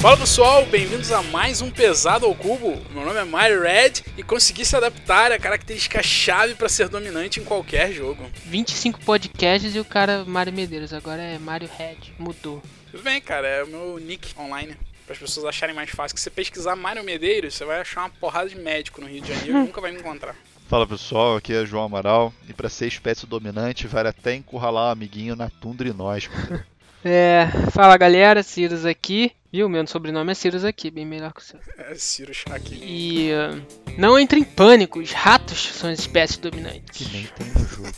[0.00, 2.80] Fala pessoal, bem-vindos a mais um Pesado ao Cubo.
[2.90, 7.38] Meu nome é Mario Red e consegui se adaptar à característica chave para ser dominante
[7.38, 8.24] em qualquer jogo.
[8.46, 12.62] 25 podcasts e o cara Mario Medeiros, agora é Mario Red, mudou.
[12.90, 14.74] Tudo bem, cara, é o meu nick online.
[15.04, 18.08] Para as pessoas acharem mais fácil que você pesquisar Mário Medeiros, você vai achar uma
[18.08, 20.34] porrada de médico no Rio de Janeiro e nunca vai me encontrar.
[20.66, 24.92] Fala pessoal, aqui é João Amaral e para ser espécie dominante vale até encurralar um
[24.92, 26.30] amiguinho na tundra e nós.
[27.02, 29.32] É, fala galera, Cirus aqui.
[29.52, 29.68] Viu?
[29.68, 31.58] Meu sobrenome é Cirus aqui, bem melhor que o seu.
[31.76, 32.78] É Ciro aqui.
[32.82, 33.60] E uh,
[33.98, 36.82] não entre em pânico, os ratos são as espécies dominantes.
[36.92, 37.88] Que nem tem no jogo.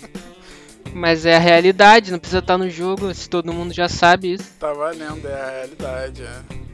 [0.92, 4.52] Mas é a realidade, não precisa estar no jogo, se todo mundo já sabe isso.
[4.60, 6.64] Tá valendo, é a realidade, é.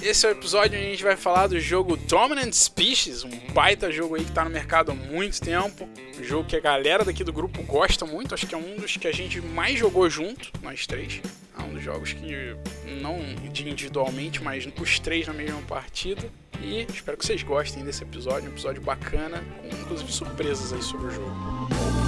[0.00, 3.90] Esse é o episódio onde a gente vai falar do jogo Dominant Species, um baita
[3.90, 5.88] jogo aí que tá no mercado há muito tempo.
[6.18, 8.96] Um jogo que a galera daqui do grupo gosta muito, acho que é um dos
[8.96, 11.20] que a gente mais jogou junto, nós três.
[11.58, 12.56] É um dos jogos que
[13.02, 13.20] não
[13.70, 16.30] individualmente, mas os três na mesma partida.
[16.60, 21.08] E espero que vocês gostem desse episódio, um episódio bacana, com inclusive surpresas aí sobre
[21.08, 22.07] o jogo.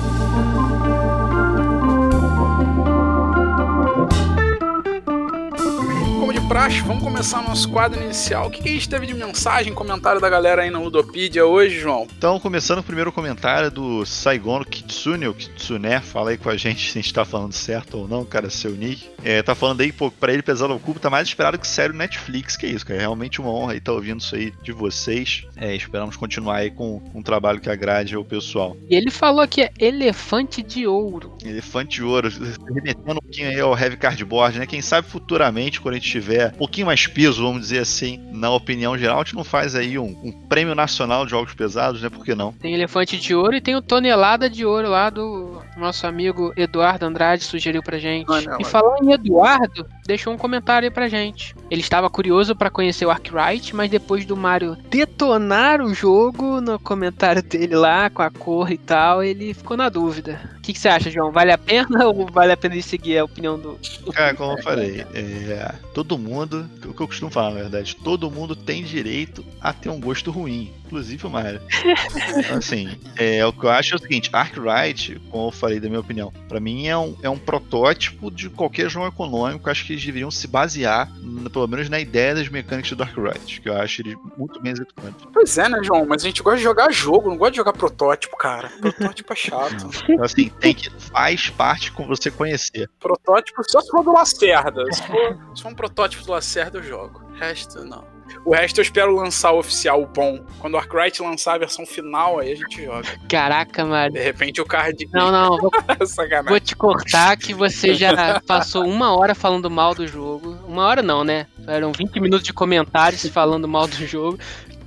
[6.51, 8.49] Praxe, vamos começar nosso quadro inicial.
[8.49, 12.09] O que a gente teve de mensagem, comentário da galera aí na Ludopedia hoje, João?
[12.19, 16.91] Então, começando o primeiro comentário do Saigon Kitsune, ou Kitsune, fala aí com a gente
[16.91, 19.09] se a gente tá falando certo ou não, cara, seu nick.
[19.23, 21.95] É, tá falando aí, pô, pra ele pesado ao cubo, tá mais esperado que sério
[21.95, 22.99] Netflix, que é isso, cara.
[22.99, 25.45] É realmente uma honra aí estar tá ouvindo isso aí de vocês.
[25.57, 28.77] É, esperamos continuar aí com um trabalho que agrade ao pessoal.
[28.89, 31.33] E ele falou que é elefante de ouro.
[31.45, 32.29] Elefante de ouro,
[32.75, 34.67] remetendo um pouquinho aí ao Heavy Cardboard, né?
[34.67, 38.51] Quem sabe futuramente, quando a gente tiver um pouquinho mais peso, vamos dizer assim, na
[38.51, 42.09] opinião geral, a gente não faz aí um, um prêmio nacional de jogos pesados, né?
[42.09, 42.53] Por que não?
[42.53, 47.07] Tem elefante de ouro e tem o tonelada de ouro lá do nosso amigo Eduardo
[47.07, 48.31] Andrade, sugeriu pra gente.
[48.31, 48.65] Ah, não, e é.
[48.65, 51.55] falando em Eduardo, deixou um comentário aí pra gente.
[51.71, 56.79] Ele estava curioso pra conhecer o Arkwright, mas depois do Mario detonar o jogo no
[56.79, 60.41] comentário dele lá, com a cor e tal, ele ficou na dúvida.
[60.71, 61.33] Que, que você acha, João?
[61.33, 63.79] Vale a pena ou vale a pena seguir a opinião do.
[64.13, 68.31] Cara, como eu falei, é, todo mundo, o que eu costumo falar na verdade, todo
[68.31, 71.21] mundo tem direito a ter um gosto ruim, inclusive.
[71.27, 75.89] Então, assim, é, o que eu acho é o seguinte: Arkwright, como eu falei da
[75.89, 79.71] minha opinião, pra mim é um, é um protótipo de qualquer jogo econômico.
[79.71, 81.09] Acho que eles deveriam se basear,
[81.53, 85.27] pelo menos na ideia das mecânicas do Arkwright, que eu acho ele muito bem executante.
[85.33, 86.07] Pois é, né, João?
[86.07, 88.69] Mas a gente gosta de jogar jogo, não gosta de jogar protótipo, cara.
[88.81, 89.91] Protótipo é chato.
[90.11, 92.91] Então, assim, tem que faz parte com você conhecer.
[92.99, 94.83] protótipo só se for do Lacerda.
[94.93, 97.23] Se for, se for um protótipo do Lacerda, eu jogo.
[97.31, 98.05] O resto, não.
[98.45, 100.45] O resto eu espero lançar o oficial o bom.
[100.59, 103.09] Quando o Arkwright lançar a versão final, aí a gente joga.
[103.29, 104.15] Caraca, Mario.
[104.15, 105.09] De repente o card.
[105.13, 105.71] Não, não, vou,
[106.07, 106.49] Sacanagem.
[106.49, 110.57] vou te cortar que você já passou uma hora falando mal do jogo.
[110.67, 111.47] Uma hora não, né?
[111.67, 114.39] Eram 20 minutos de comentários falando mal do jogo.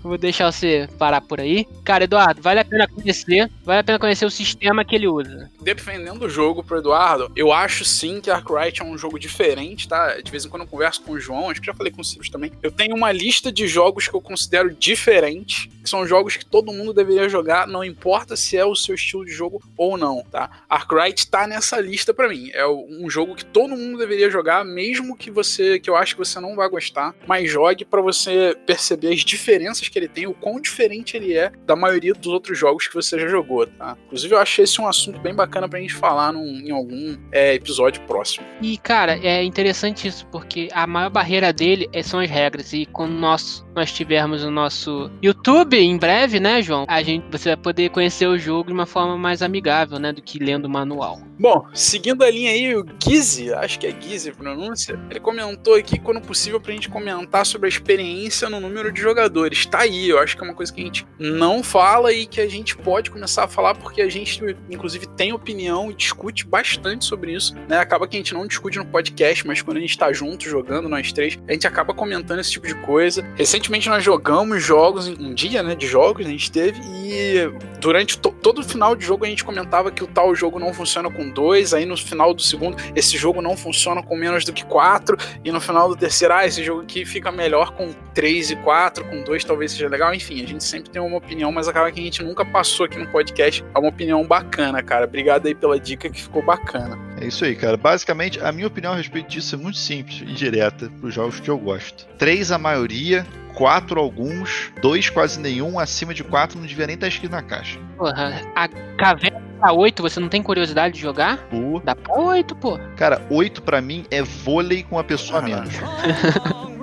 [0.04, 1.66] Vou deixar você parar por aí.
[1.84, 3.50] Cara, Eduardo, vale a pena conhecer.
[3.64, 5.50] Vale a pena conhecer o sistema que ele usa.
[5.62, 10.20] Defendendo o jogo pro Eduardo, eu acho sim que Arkwright é um jogo diferente, tá?
[10.20, 12.04] De vez em quando eu converso com o João, acho que já falei com o
[12.04, 12.52] Sirius também.
[12.62, 16.74] Eu tenho uma lista de jogos que eu considero diferentes, que são jogos que todo
[16.74, 20.50] mundo deveria jogar, não importa se é o seu estilo de jogo ou não, tá?
[20.70, 22.50] Arkwright tá nessa lista pra mim.
[22.54, 26.20] É um jogo que todo mundo deveria jogar, mesmo que você, que eu acho que
[26.20, 30.34] você não vai gostar, mas jogue pra você perceber as diferenças que ele tem, o
[30.34, 33.96] quão diferente ele é da maioria dos outros jogos que você já jogou, tá?
[34.08, 37.54] Inclusive eu achei esse um assunto bem bacana pra gente falar num- em algum é,
[37.54, 38.46] episódio próximo.
[38.62, 42.74] E, cara, é interessante isso, porque a maior barreira dele é- são as regras.
[42.74, 46.86] E quando nós, nós tivermos o nosso YouTube em breve, né, João?
[46.88, 50.12] A gente, você vai poder conhecer o jogo de uma forma mais amigável, né?
[50.12, 51.20] Do que lendo o manual.
[51.40, 55.76] Bom, seguindo a linha aí, o Gizzy, acho que é Gizzy a pronúncia, ele comentou
[55.76, 59.66] aqui, quando possível, pra gente comentar sobre a experiência no número de jogadores.
[59.66, 62.42] Tá aí, eu acho que é uma coisa que a gente não fala e que
[62.42, 67.06] a gente pode começar a falar, porque a gente, inclusive, tem opinião e discute bastante
[67.06, 67.78] sobre isso, né?
[67.78, 70.90] Acaba que a gente não discute no podcast, mas quando a gente tá junto jogando,
[70.90, 73.24] nós três, a gente acaba comentando esse tipo de coisa.
[73.36, 78.36] Recentemente nós jogamos jogos, um dia, né, de jogos a gente teve, e durante to-
[78.42, 81.30] todo o final de jogo a gente comentava que o tal jogo não funciona com
[81.30, 85.18] dois, aí no final do segundo, esse jogo não funciona com menos do que quatro,
[85.44, 89.04] e no final do terceiro, ah, esse jogo aqui fica melhor com três e quatro,
[89.06, 92.00] com dois talvez seja legal, enfim, a gente sempre tem uma opinião, mas acaba que
[92.00, 95.06] a gente nunca passou aqui no podcast é uma opinião bacana, cara.
[95.06, 96.98] Obrigado aí pela dica que ficou bacana.
[97.20, 97.78] É isso aí, cara.
[97.78, 101.40] Basicamente, a minha opinião a respeito disso é muito simples e direta para os jogos
[101.40, 102.06] que eu gosto.
[102.18, 107.08] Três a maioria, quatro alguns, dois quase nenhum, acima de quatro não devia nem estar
[107.08, 107.80] escrito na caixa.
[107.98, 108.68] Porra, a
[108.98, 111.38] caverna pra 8, você não tem curiosidade de jogar?
[111.50, 112.78] Pô, Dá pra 8, pô.
[112.98, 115.74] Cara, oito pra mim é vôlei com uma pessoa a menos.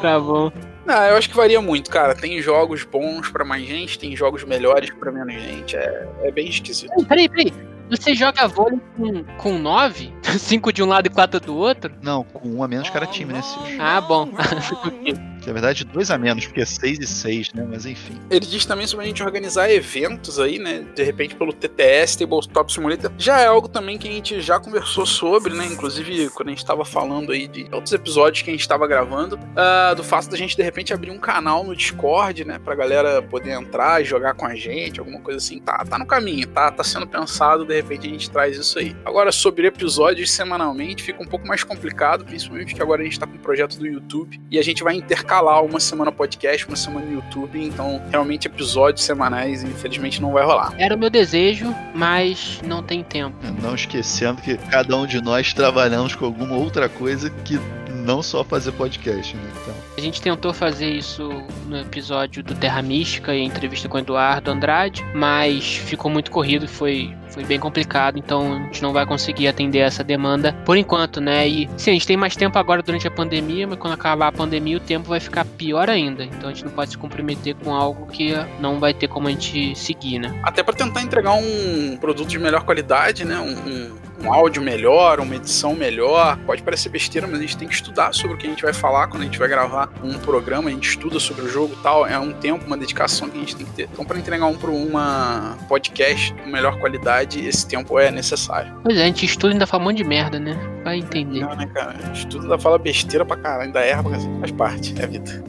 [0.00, 0.50] Tá bom.
[0.90, 2.16] Não, eu acho que varia muito, cara.
[2.16, 5.76] Tem jogos bons pra mais gente, tem jogos melhores pra menos gente.
[5.76, 6.90] É, é bem esquisito.
[7.06, 7.52] Peraí, peraí.
[7.90, 10.14] Você joga vôlei com, com nove?
[10.38, 11.92] Cinco de um lado e quatro do outro?
[12.00, 13.76] Não, com um a menos cada time, né, Silvio?
[13.80, 14.30] Ah, bom.
[15.46, 17.66] Na verdade, dois a menos, porque é seis e seis, né?
[17.68, 18.20] Mas enfim.
[18.30, 20.84] Ele diz também sobre a gente organizar eventos aí, né?
[20.94, 23.10] De repente pelo TTS, Tabletop Simulator.
[23.16, 25.66] Já é algo também que a gente já conversou sobre, né?
[25.66, 29.36] Inclusive, quando a gente estava falando aí de outros episódios que a gente estava gravando,
[29.36, 32.58] uh, do fato da gente de repente abrir um canal no Discord, né?
[32.58, 35.58] Pra galera poder entrar e jogar com a gente, alguma coisa assim.
[35.58, 38.96] Tá, tá no caminho, tá, tá sendo pensado, de repente a gente traz isso aí.
[39.04, 43.26] Agora, sobre episódios semanalmente, fica um pouco mais complicado, principalmente que agora a gente tá
[43.26, 46.76] com o um projeto do YouTube e a gente vai intercalar uma semana podcast, uma
[46.76, 50.74] semana no YouTube, então realmente episódios semanais, infelizmente, não vai rolar.
[50.78, 53.36] Era o meu desejo, mas não tem tempo.
[53.62, 57.58] Não esquecendo que cada um de nós trabalhamos com alguma outra coisa que
[58.00, 59.42] não só fazer podcast, né?
[59.62, 59.74] Então.
[59.96, 61.28] A gente tentou fazer isso
[61.66, 66.66] no episódio do Terra Mística e entrevista com o Eduardo Andrade, mas ficou muito corrido,
[66.66, 71.20] foi, foi bem complicado, então a gente não vai conseguir atender essa demanda por enquanto,
[71.20, 71.46] né?
[71.46, 74.32] E sim, a gente tem mais tempo agora durante a pandemia, mas quando acabar a
[74.32, 76.24] pandemia o tempo vai ficar pior ainda.
[76.24, 79.30] Então a gente não pode se comprometer com algo que não vai ter como a
[79.30, 80.38] gente seguir, né?
[80.42, 83.38] Até para tentar entregar um produto de melhor qualidade, né?
[83.38, 86.36] Um, um um áudio melhor, uma edição melhor.
[86.44, 88.72] Pode parecer besteira, mas a gente tem que estudar sobre o que a gente vai
[88.72, 92.06] falar quando a gente vai gravar um programa, a gente estuda sobre o jogo tal.
[92.06, 93.88] É um tempo, uma dedicação que a gente tem que ter.
[93.92, 98.72] Então, para entregar um para uma podcast com melhor qualidade, esse tempo é necessário.
[98.82, 100.56] Pois é, a gente estuda e ainda fala um monte de merda, né?
[100.84, 101.40] Vai entender.
[101.40, 101.96] Não, né, cara?
[102.12, 105.44] Estuda ainda fala besteira pra caralho, ainda erra, mas faz parte, é a vida.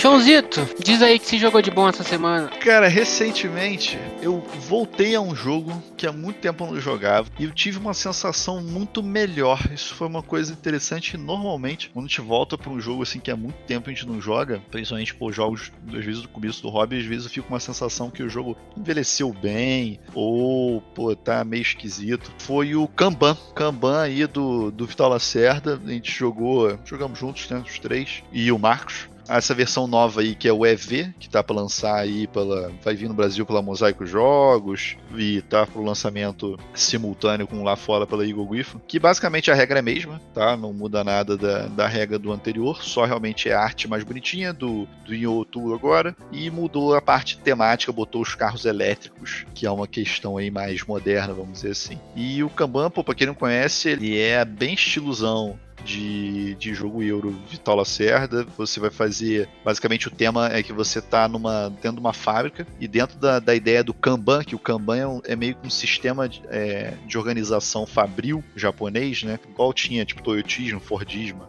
[0.00, 2.48] Joãozito, diz aí que se jogou de bom essa semana.
[2.48, 7.44] Cara, recentemente eu voltei a um jogo que há muito tempo eu não jogava e
[7.44, 9.60] eu tive uma sensação muito melhor.
[9.70, 11.18] Isso foi uma coisa interessante.
[11.18, 14.08] Normalmente, quando a gente volta para um jogo assim que há muito tempo a gente
[14.08, 17.48] não joga, principalmente por jogos, às vezes do começo do hobby, às vezes eu fico
[17.48, 22.32] com uma sensação que o jogo envelheceu bem ou, pô, tá meio esquisito.
[22.38, 23.36] Foi o Kanban.
[23.54, 25.78] Kanban aí do, do Vital Lacerda.
[25.84, 30.34] A gente jogou, jogamos juntos, né, os três, e o Marcos essa versão nova aí
[30.34, 33.62] que é o EV, que tá para lançar aí pela vai vir no Brasil pela
[33.62, 39.50] Mosaico Jogos e tá pro lançamento simultâneo com lá fora pela Eagle Griffin, que basicamente
[39.50, 40.56] a regra é a mesma, tá?
[40.56, 44.52] Não muda nada da, da regra do anterior, só realmente é a arte mais bonitinha
[44.52, 49.66] do do Io Tour agora e mudou a parte temática, botou os carros elétricos, que
[49.66, 51.98] é uma questão aí mais moderna, vamos dizer assim.
[52.14, 57.02] E o Kanban, pô, pra quem não conhece, ele é bem estilosão de, de jogo
[57.02, 58.46] Euro Vital Lacerda.
[58.56, 59.48] Você vai fazer.
[59.64, 63.54] Basicamente, o tema é que você está numa, de uma fábrica e dentro da, da
[63.54, 66.94] ideia do Kanban, que o Kanban é, um, é meio que um sistema de, é,
[67.06, 69.38] de, organização fabril japonês, né?
[69.48, 71.48] Igual tinha, tipo, Toyotismo, Fordismo,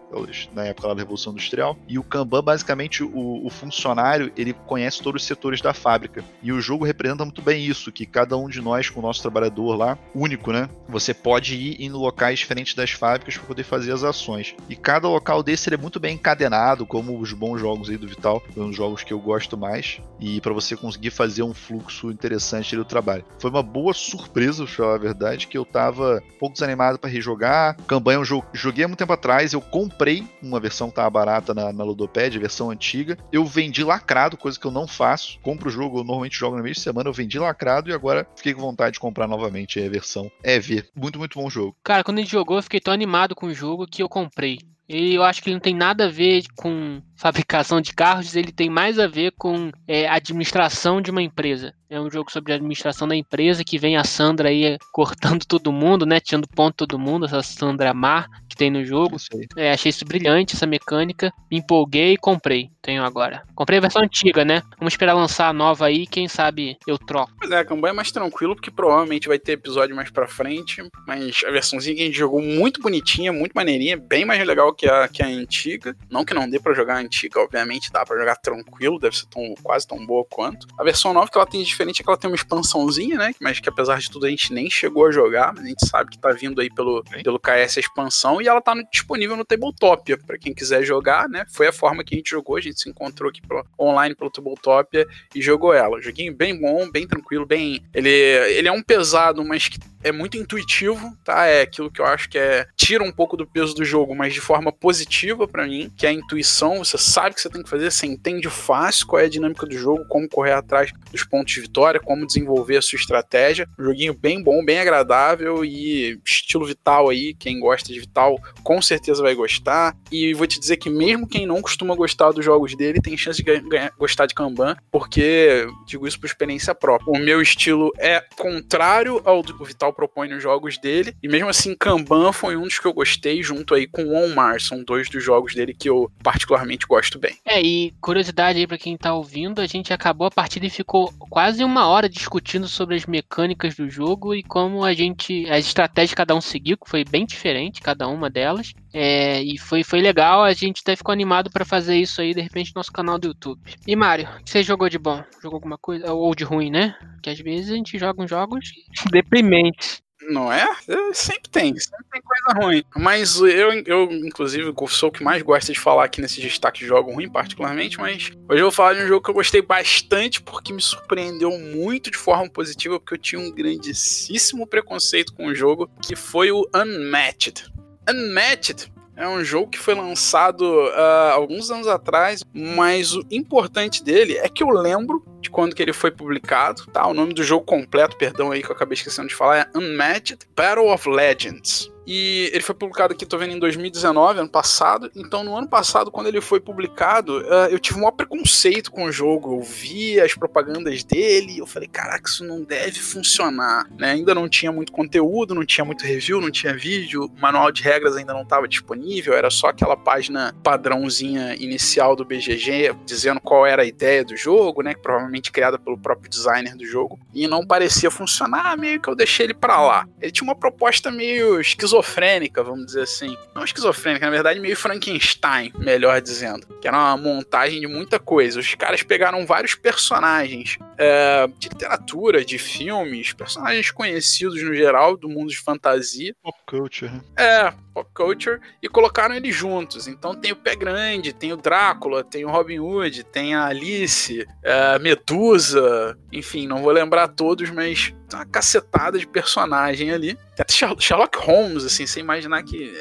[0.53, 1.77] na época da Revolução Industrial.
[1.87, 6.23] E o Kanban, basicamente, o, o funcionário ele conhece todos os setores da fábrica.
[6.41, 9.21] E o jogo representa muito bem isso, que cada um de nós, com o nosso
[9.21, 10.69] trabalhador lá, único, né?
[10.87, 14.20] Você pode ir em locais diferentes das fábricas para poder fazer as ações
[14.69, 18.43] E cada local desse é muito bem encadenado, como os bons jogos aí do Vital,
[18.53, 22.75] são os jogos que eu gosto mais, e para você conseguir fazer um fluxo interessante
[22.75, 23.25] do trabalho.
[23.39, 27.09] Foi uma boa surpresa, pra falar a verdade, que eu tava um pouco desanimado para
[27.09, 27.77] rejogar.
[27.87, 31.71] Campanha eu joguei há muito tempo atrás, eu comprei uma versão que tava barata na,
[31.71, 33.17] na Ludopad, versão antiga.
[33.31, 35.39] Eu vendi lacrado, coisa que eu não faço.
[35.41, 38.53] Compro o jogo, eu normalmente jogo na mesma semana, eu vendi lacrado e agora fiquei
[38.53, 40.85] com vontade de comprar novamente a versão EV.
[40.95, 41.75] Muito, muito bom jogo.
[41.83, 44.59] Cara, quando a gente jogou, eu fiquei tão animado com o jogo que eu comprei.
[44.87, 48.51] E eu acho que ele não tem nada a ver com fabricação de carros, ele
[48.51, 51.71] tem mais a ver com é, administração de uma empresa.
[51.87, 55.71] É um jogo sobre a administração da empresa que vem a Sandra aí cortando todo
[55.71, 56.19] mundo, né?
[56.19, 59.17] Tirando ponto todo mundo, essa Sandra Mar que tem no jogo.
[59.55, 61.31] É, achei isso brilhante, essa mecânica.
[61.49, 62.69] Me empolguei e comprei.
[62.81, 63.43] Tenho agora.
[63.55, 64.61] Comprei a versão antiga, né?
[64.77, 67.31] Vamos esperar lançar a nova aí, quem sabe eu troco.
[67.37, 70.83] Pois é, a campanha é mais tranquilo, porque provavelmente vai ter episódio mais pra frente.
[71.07, 74.87] Mas a versãozinha que a gente jogou muito bonitinha, muito maneirinha, bem mais legal que
[74.87, 75.95] a, que a antiga.
[76.09, 79.25] Não que não dê pra jogar a antiga, obviamente, dá pra jogar tranquilo, deve ser
[79.25, 80.65] tão, quase tão boa quanto.
[80.77, 83.33] A versão nova que ela tem de diferente é que ela tem uma expansãozinha, né?
[83.39, 86.11] Mas que apesar de tudo a gente nem chegou a jogar, mas a gente sabe
[86.11, 89.43] que tá vindo aí pelo, pelo KS a expansão e ela tá no, disponível no
[89.43, 91.45] Tabletopia, para quem quiser jogar, né?
[91.51, 94.31] Foi a forma que a gente jogou, a gente se encontrou aqui pelo, online pelo
[94.31, 96.01] Tabletopia e jogou ela.
[96.01, 97.83] Joguinho bem bom, bem tranquilo, bem.
[97.93, 101.45] Ele, ele é um pesado, mas que é muito intuitivo, tá?
[101.45, 104.33] É aquilo que eu acho que é tira um pouco do peso do jogo, mas
[104.33, 106.79] de forma positiva para mim, que é a intuição.
[106.79, 109.65] Você sabe o que você tem que fazer, você entende fácil qual é a dinâmica
[109.65, 113.67] do jogo, como correr atrás dos pontos de vitória, como desenvolver a sua estratégia.
[113.77, 117.33] Um joguinho bem bom, bem agradável e estilo vital aí.
[117.33, 119.95] Quem gosta de vital com certeza vai gostar.
[120.11, 123.43] E vou te dizer que mesmo quem não costuma gostar dos jogos dele tem chance
[123.43, 123.61] de
[123.97, 127.11] gostar de Kanban, porque digo isso por experiência própria.
[127.11, 131.49] O meu estilo é contrário ao que o Vital propõe nos jogos dele, e mesmo
[131.49, 135.09] assim Kanban foi um dos que eu gostei junto aí com On Mars, são dois
[135.09, 137.37] dos jogos dele que eu particularmente gosto bem.
[137.45, 141.11] É, e curiosidade aí para quem tá ouvindo, a gente acabou a partida e ficou
[141.29, 146.11] quase uma hora discutindo sobre as mecânicas do jogo e como a gente, as estratégias
[146.11, 148.73] que cada um seguiu, que foi bem diferente cada uma delas.
[148.93, 152.41] É, e foi, foi legal, a gente até ficou animado para fazer isso aí, de
[152.41, 153.61] repente, no nosso canal do YouTube.
[153.87, 155.23] E Mário, o que você jogou de bom?
[155.41, 156.11] Jogou alguma coisa?
[156.13, 156.95] Ou de ruim, né?
[157.21, 158.71] Que às vezes a gente joga uns jogos
[159.11, 160.01] deprimentes.
[160.31, 160.65] Não é?
[161.13, 162.83] Sempre tem, sempre tem coisa ruim.
[162.95, 166.85] Mas eu, eu, inclusive, sou o que mais gosta de falar aqui nesse destaque de
[166.87, 167.99] jogo ruim, particularmente.
[167.99, 171.51] Mas hoje eu vou falar de um jogo que eu gostei bastante porque me surpreendeu
[171.59, 176.51] muito de forma positiva, porque eu tinha um grandíssimo preconceito com o jogo, que foi
[176.51, 177.65] o Unmatched.
[178.09, 184.37] Unmatched é um jogo que foi lançado uh, alguns anos atrás, mas o importante dele
[184.37, 187.05] é que eu lembro de quando que ele foi publicado, tá?
[187.07, 190.47] O nome do jogo completo, perdão aí que eu acabei esquecendo de falar, é Unmatched
[190.55, 191.91] Battle of Legends.
[192.05, 195.11] E ele foi publicado aqui, tô vendo, em 2019, ano passado.
[195.15, 199.05] Então, no ano passado, quando ele foi publicado, uh, eu tive um maior preconceito com
[199.05, 199.55] o jogo.
[199.55, 203.87] Eu vi as propagandas dele eu falei, caraca, isso não deve funcionar.
[203.97, 204.11] Né?
[204.11, 207.83] Ainda não tinha muito conteúdo, não tinha muito review, não tinha vídeo, o manual de
[207.83, 213.65] regras ainda não estava disponível, era só aquela página padrãozinha inicial do BGG, dizendo qual
[213.65, 214.93] era a ideia do jogo, né?
[214.93, 217.19] Que provavelmente criada pelo próprio designer do jogo.
[217.33, 220.07] E não parecia funcionar, meio que eu deixei ele para lá.
[220.19, 223.37] Ele tinha uma proposta meio esquizofrênica vamos dizer assim.
[223.53, 226.67] Não esquizofrênica, na verdade, meio Frankenstein, melhor dizendo.
[226.81, 228.59] Que era uma montagem de muita coisa.
[228.59, 235.29] Os caras pegaram vários personagens é, de literatura, de filmes, personagens conhecidos no geral do
[235.29, 236.33] mundo de fantasia.
[236.41, 237.11] Pop culture.
[237.37, 240.07] É, pop culture, e colocaram eles juntos.
[240.07, 244.47] Então tem o Pé Grande, tem o Drácula, tem o Robin Hood, tem a Alice,
[244.63, 250.35] é, Medusa, enfim, não vou lembrar todos, mas tem uma cacetada de personagem ali.
[250.55, 252.93] Tem até Sherlock Holmes, assim, sem imaginar que.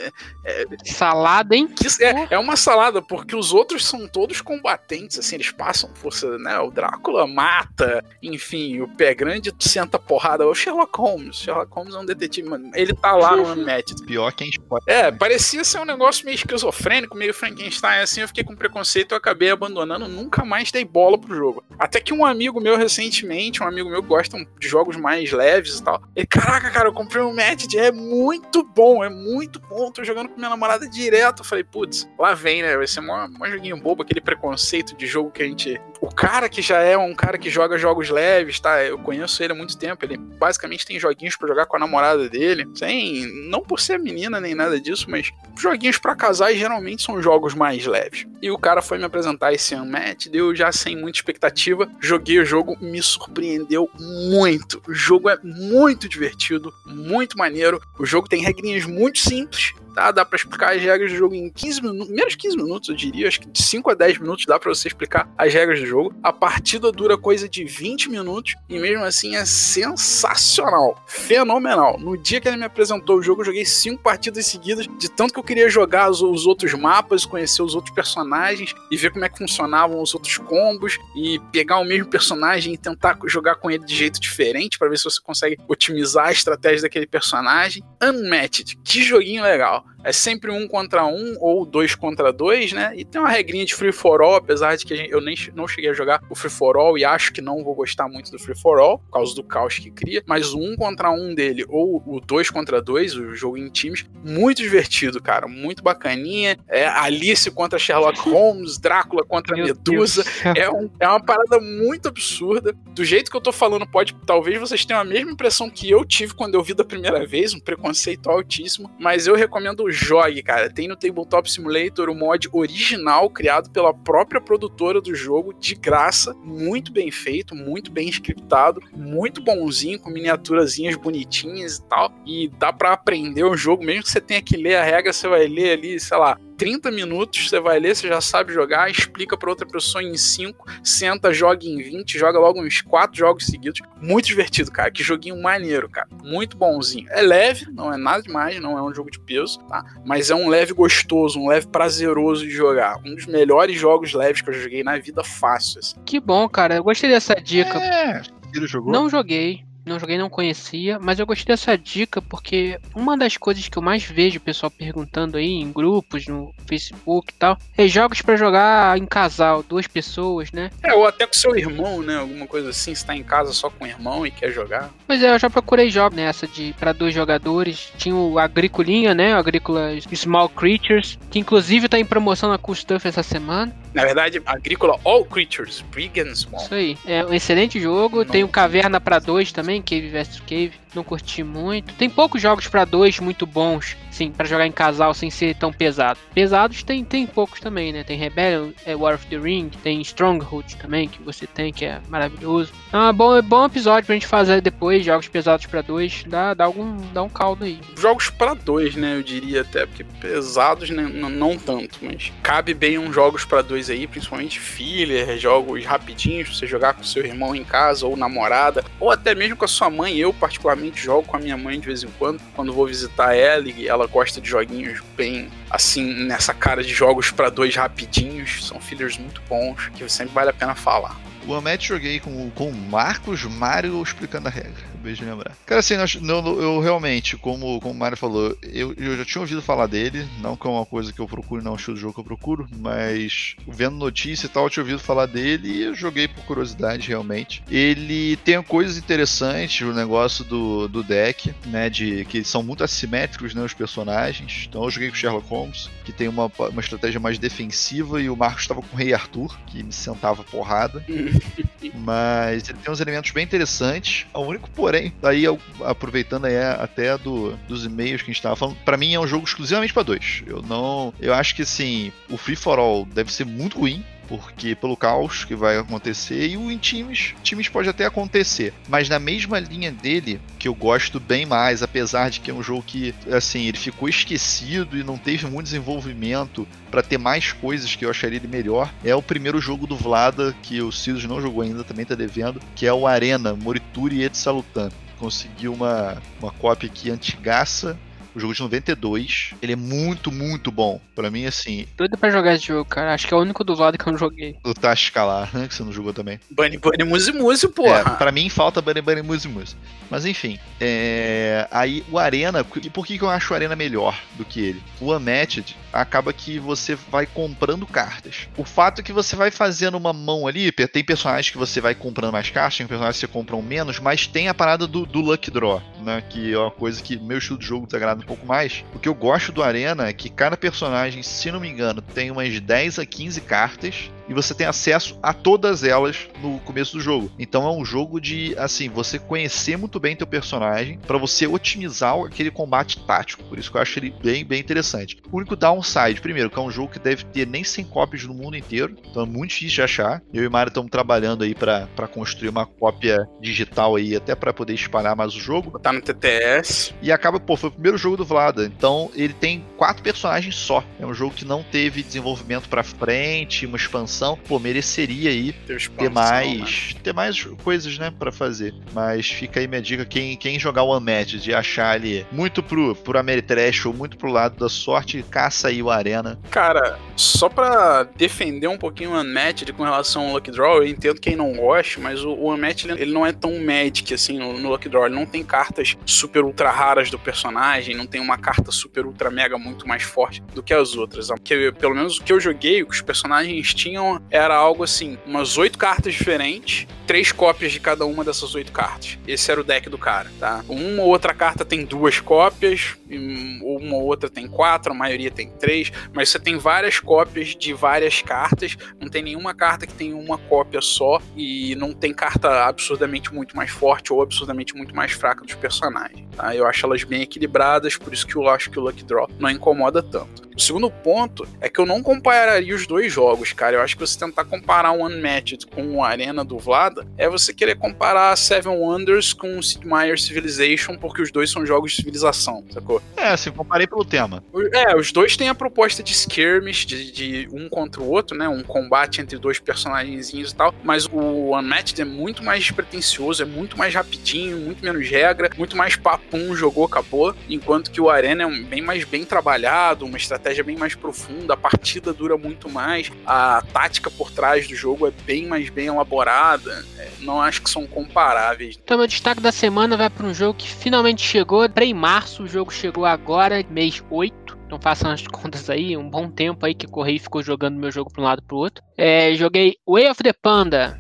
[0.44, 1.68] É, é, salada, hein?
[1.68, 6.36] Que é, é uma salada, porque os outros são todos combatentes, assim, eles passam força,
[6.38, 6.58] né?
[6.58, 10.46] O Drácula mata, enfim, o Pé Grande senta porrada.
[10.46, 11.36] O Sherlock Holmes.
[11.36, 12.70] Sherlock Holmes é um detetive, mano.
[12.74, 14.04] Ele tá lá no Unmatched.
[14.04, 14.84] Pior que a gente pode.
[14.86, 18.22] É, parecia ser um negócio meio esquizofrênico, meio Frankenstein, assim.
[18.22, 20.08] Eu fiquei com preconceito e acabei abandonando.
[20.08, 21.62] Nunca mais dei bola pro jogo.
[21.78, 25.78] Até que um amigo meu recentemente, um amigo meu que gosta de jogos mais leves
[25.78, 29.90] e tal, ele, caraca, cara, eu comprei um Match, é muito bom, é muito bom.
[29.90, 31.40] Tô jogando com minha namorada direto.
[31.40, 32.76] Eu falei, putz, lá vem, né?
[32.76, 35.80] Vai ser um, um joguinho bobo, aquele preconceito de jogo que a gente.
[36.00, 38.82] O cara que já é um cara que joga jogos leves, tá?
[38.82, 40.04] Eu conheço ele há muito tempo.
[40.04, 42.66] Ele basicamente tem joguinhos para jogar com a namorada dele.
[42.74, 43.26] Sem.
[43.48, 47.84] Não por ser menina nem nada disso, mas joguinhos para casais geralmente são jogos mais
[47.86, 48.26] leves.
[48.40, 51.90] E o cara foi me apresentar esse Unmatch, deu já sem muita expectativa.
[52.00, 54.82] Joguei o jogo, me surpreendeu muito.
[55.10, 57.82] O jogo é muito divertido, muito maneiro.
[57.98, 60.10] O jogo tem regrinhas muito simples tá?
[60.10, 63.28] Dá para explicar as regras do jogo em 15 minutos, menos 15 minutos, eu diria,
[63.28, 66.14] acho que de 5 a 10 minutos dá para você explicar as regras do jogo.
[66.22, 71.98] A partida dura coisa de 20 minutos e mesmo assim é sensacional, fenomenal.
[71.98, 75.32] No dia que ele me apresentou o jogo, eu joguei 5 partidas seguidas, de tanto
[75.32, 79.24] que eu queria jogar os, os outros mapas, conhecer os outros personagens e ver como
[79.24, 83.70] é que funcionavam os outros combos e pegar o mesmo personagem e tentar jogar com
[83.70, 87.82] ele de jeito diferente para ver se você consegue otimizar a estratégia daquele personagem.
[88.02, 89.79] Unmatched, que joguinho legal.
[89.98, 92.92] now É sempre um contra um ou dois contra dois, né?
[92.96, 95.90] E tem uma regrinha de free for all, apesar de que eu nem não cheguei
[95.90, 98.56] a jogar o free for all e acho que não vou gostar muito do free
[98.56, 100.22] for all, por causa do caos que cria.
[100.26, 104.04] Mas o um contra um dele ou o dois contra dois, o jogo em times,
[104.24, 105.46] muito divertido, cara.
[105.46, 106.58] Muito bacaninha.
[106.68, 110.24] É Alice contra Sherlock Holmes, Drácula contra Meu Medusa.
[110.56, 112.74] É, um, é uma parada muito absurda.
[112.94, 114.14] Do jeito que eu tô falando, pode.
[114.26, 117.54] Talvez vocês tenham a mesma impressão que eu tive quando eu vi da primeira vez,
[117.54, 118.90] um preconceito altíssimo.
[118.98, 120.70] Mas eu recomendo jogue, cara.
[120.70, 126.34] Tem no Tabletop Simulator o mod original criado pela própria produtora do jogo, de graça,
[126.44, 132.12] muito bem feito, muito bem scriptado, muito bonzinho, com miniaturazinhas bonitinhas e tal.
[132.26, 135.28] E dá para aprender o jogo, mesmo que você tenha que ler a regra, você
[135.28, 139.34] vai ler ali, sei lá, 30 minutos, você vai ler, você já sabe jogar, explica
[139.34, 143.80] para outra pessoa em 5, senta, joga em 20, joga logo uns 4 jogos seguidos.
[143.98, 144.90] Muito divertido, cara.
[144.90, 146.06] Que joguinho maneiro, cara.
[146.22, 147.08] Muito bonzinho.
[147.12, 149.82] É leve, não é nada demais, não é um jogo de peso, tá?
[150.04, 152.98] Mas é um leve gostoso, um leve prazeroso de jogar.
[153.06, 155.78] Um dos melhores jogos leves que eu joguei na vida fácil.
[155.78, 155.96] Assim.
[156.04, 156.74] Que bom, cara.
[156.74, 157.78] Eu gostei dessa dica.
[157.78, 158.20] É,
[158.66, 158.92] jogou?
[158.92, 163.68] Não joguei não joguei, não conhecia, mas eu gostei dessa dica porque uma das coisas
[163.68, 167.88] que eu mais vejo o pessoal perguntando aí em grupos, no Facebook e tal, é
[167.88, 170.70] jogos para jogar em casal, duas pessoas, né?
[170.82, 172.16] É, ou até com seu irmão, né?
[172.16, 174.90] Alguma coisa assim, se tá em casa só com o irmão e quer jogar.
[175.06, 177.92] Pois é, eu já procurei jogos nessa de para dois jogadores.
[177.98, 179.34] Tinha o Agricolinha, né?
[179.34, 183.74] O Agrícola Small Creatures, que inclusive tá em promoção na Cool Stuff essa semana.
[183.92, 186.62] Na verdade, Agrícola All Creatures, Big and Small.
[186.62, 186.96] Isso aí.
[187.04, 188.18] É um excelente jogo.
[188.18, 188.24] Não.
[188.24, 191.94] Tem o Caverna para dois também, Cave vs Cave não curti muito.
[191.94, 195.72] Tem poucos jogos para dois muito bons, sim, para jogar em casal sem ser tão
[195.72, 196.18] pesado.
[196.34, 198.04] Pesados tem, tem poucos também, né?
[198.04, 202.00] Tem Rebellion, é War of the Ring, tem Stronghold também, que você tem, que é
[202.08, 202.72] maravilhoso.
[202.92, 206.96] É bom, bom episódio pra gente fazer depois, jogos pesados para dois, dá, dá, algum,
[207.12, 207.80] dá um caldo aí.
[207.96, 209.16] Jogos para dois, né?
[209.16, 213.90] Eu diria até, porque pesados né, não tanto, mas cabe bem uns jogos para dois
[213.90, 219.10] aí, principalmente filler, jogos rapidinhos, você jogar com seu irmão em casa ou namorada, ou
[219.10, 220.16] até mesmo com a sua mãe.
[220.16, 223.68] Eu, particularmente, jogo com a minha mãe de vez em quando, quando vou visitar ela
[223.68, 228.66] e ela gosta de joguinhos bem assim, nessa cara de jogos para dois rapidinhos.
[228.66, 231.29] São fillers muito bons que sempre vale a pena falar.
[231.46, 234.90] O Amet joguei com, com o Marcos Mário explicando a regra.
[235.02, 235.56] Beijo lembrar.
[235.64, 239.62] Cara, assim, eu, eu realmente, como, como o Mário falou, eu, eu, já tinha ouvido
[239.62, 242.02] falar dele, não que é uma coisa que eu procuro, não é um estilo de
[242.02, 245.82] jogo que eu procuro, mas vendo notícia e tal, eu tinha ouvido falar dele e
[245.82, 247.62] eu joguei por curiosidade, realmente.
[247.70, 253.54] Ele tem coisas interessantes, o negócio do, do deck, né, de que são muito assimétricos,
[253.54, 254.66] né, os personagens.
[254.68, 258.36] Então eu joguei com Sherlock Holmes, que tem uma, uma estratégia mais defensiva, e o
[258.36, 261.02] Marcos estava com o Rei Arthur, que me sentava porrada.
[261.94, 264.26] mas ele tem uns elementos bem interessantes.
[264.34, 265.44] O único, porém, daí
[265.84, 269.26] aproveitando aí até do, dos e-mails que a gente estava falando, para mim é um
[269.26, 270.42] jogo exclusivamente para dois.
[270.46, 274.76] Eu não, eu acho que assim, o Free for All deve ser muito ruim porque
[274.76, 279.18] pelo caos que vai acontecer e o em times, times pode até acontecer, mas na
[279.18, 283.12] mesma linha dele que eu gosto bem mais, apesar de que é um jogo que
[283.32, 288.10] assim ele ficou esquecido e não teve muito desenvolvimento para ter mais coisas que eu
[288.10, 291.82] acharia ele melhor, é o primeiro jogo do Vlada que o Silas não jogou ainda,
[291.82, 297.10] também tá devendo, que é o Arena Morituri et Salutan conseguiu uma, uma cópia aqui
[297.10, 297.98] antigaça
[298.34, 299.54] o jogo de 92.
[299.60, 301.00] Ele é muito, muito bom.
[301.14, 301.86] Pra mim, assim.
[301.96, 303.14] Doido pra jogar esse jogo, cara.
[303.14, 304.56] Acho que é o único do lado que eu não joguei.
[304.64, 305.68] O Tasca lá, né?
[305.68, 306.40] Que você não jogou também.
[306.50, 308.00] Bunny Bunny Muse Muse, porra.
[308.00, 309.76] É, pra mim falta Bunny Bunny Muse Muse.
[310.10, 310.58] Mas enfim.
[310.80, 311.66] É...
[311.70, 312.64] Aí o Arena.
[312.82, 314.82] E por que, que eu acho o Arena melhor do que ele?
[315.00, 318.48] O Unmatched acaba que você vai comprando cartas.
[318.56, 320.70] O fato é que você vai fazendo uma mão ali.
[320.72, 324.26] Tem personagens que você vai comprando mais cartas, tem personagens que você compram menos, mas
[324.26, 326.22] tem a parada do, do Luck Draw, né?
[326.28, 328.84] Que é uma coisa que meu estilo de jogo desagrada um pouco mais.
[328.94, 332.30] O que eu gosto do Arena é que cada personagem, se não me engano, tem
[332.30, 337.02] umas 10 a 15 cartas e você tem acesso a todas elas no começo do
[337.02, 337.32] jogo.
[337.36, 342.16] Então é um jogo de, assim, você conhecer muito bem teu personagem para você otimizar
[342.16, 343.42] aquele combate tático.
[343.42, 345.18] Por isso que eu acho ele bem, bem interessante.
[345.32, 348.32] O único downside, primeiro, que é um jogo que deve ter nem 100 cópias no
[348.32, 350.22] mundo inteiro, então é muito difícil de achar.
[350.32, 354.74] Eu e Mario estamos trabalhando aí para construir uma cópia digital aí, até para poder
[354.74, 355.76] espalhar mais o jogo.
[355.80, 356.94] Tá no TTS.
[357.02, 360.84] E acaba, pô, foi o primeiro jogo do Vlada, então ele tem quatro personagens só.
[361.00, 365.52] É um jogo que não teve desenvolvimento para frente, uma expansão expansão, pô, mereceria aí
[365.52, 368.74] ter, mais ter mais coisas, né, para fazer.
[368.92, 372.94] Mas fica aí minha dica, quem, quem jogar o Unmatch de achar ali muito pro,
[372.94, 376.38] pro Ameritrash ou muito pro lado da sorte, caça aí o Arena.
[376.50, 381.20] Cara, só pra defender um pouquinho o Unmatched com relação ao Lucky Draw, eu entendo
[381.20, 384.68] quem não gosta, mas o, o Unmatched ele não é tão Magic assim no, no
[384.68, 388.70] Lucky Draw, ele não tem cartas super ultra raras do personagem, não tem uma carta
[388.70, 391.28] super ultra mega muito mais forte do que as outras.
[391.28, 395.78] Porque, pelo menos o que eu joguei, os personagens tinham era algo assim: umas oito
[395.78, 399.18] cartas diferentes, três cópias de cada uma dessas oito cartas.
[399.26, 400.64] Esse era o deck do cara, tá?
[400.68, 405.50] Uma ou outra carta tem duas cópias, uma ou outra tem quatro, a maioria tem
[405.50, 410.14] três, mas você tem várias cópias de várias cartas, não tem nenhuma carta que tem
[410.14, 415.12] uma cópia só e não tem carta absurdamente muito mais forte ou absurdamente muito mais
[415.12, 416.54] fraca dos personagens, tá?
[416.54, 419.50] Eu acho elas bem equilibradas, por isso que eu acho que o Lucky Draw não
[419.50, 420.49] incomoda tanto.
[420.60, 423.76] O segundo ponto é que eu não compararia os dois jogos, cara.
[423.76, 427.54] Eu acho que você tentar comparar o Unmatched com o Arena do Vlada é você
[427.54, 432.62] querer comparar Seven Wonders com Sid Meier's Civilization, porque os dois são jogos de civilização,
[432.70, 433.00] sacou?
[433.16, 434.44] É, assim, comparei pelo tema.
[434.74, 438.46] É, os dois têm a proposta de skirmish, de, de um contra o outro, né?
[438.46, 440.74] Um combate entre dois personagenzinhos e tal.
[440.84, 445.74] Mas o Unmatched é muito mais pretencioso, é muito mais rapidinho, muito menos regra, muito
[445.74, 447.34] mais papum, jogou, acabou.
[447.48, 451.56] Enquanto que o Arena é bem mais bem trabalhado, uma estratégia bem mais profunda, a
[451.56, 456.84] partida dura muito mais, a tática por trás do jogo é bem mais bem elaborada.
[456.98, 458.78] É, não acho que são comparáveis.
[458.82, 461.68] Então, meu destaque da semana vai para um jogo que finalmente chegou.
[461.80, 464.39] Em março, o jogo chegou agora, mês 8.
[464.70, 467.90] Então façam as contas aí, um bom tempo aí que o Correio ficou jogando meu
[467.90, 468.84] jogo para um lado e para o outro.
[468.96, 470.96] É, joguei Way of the Panda.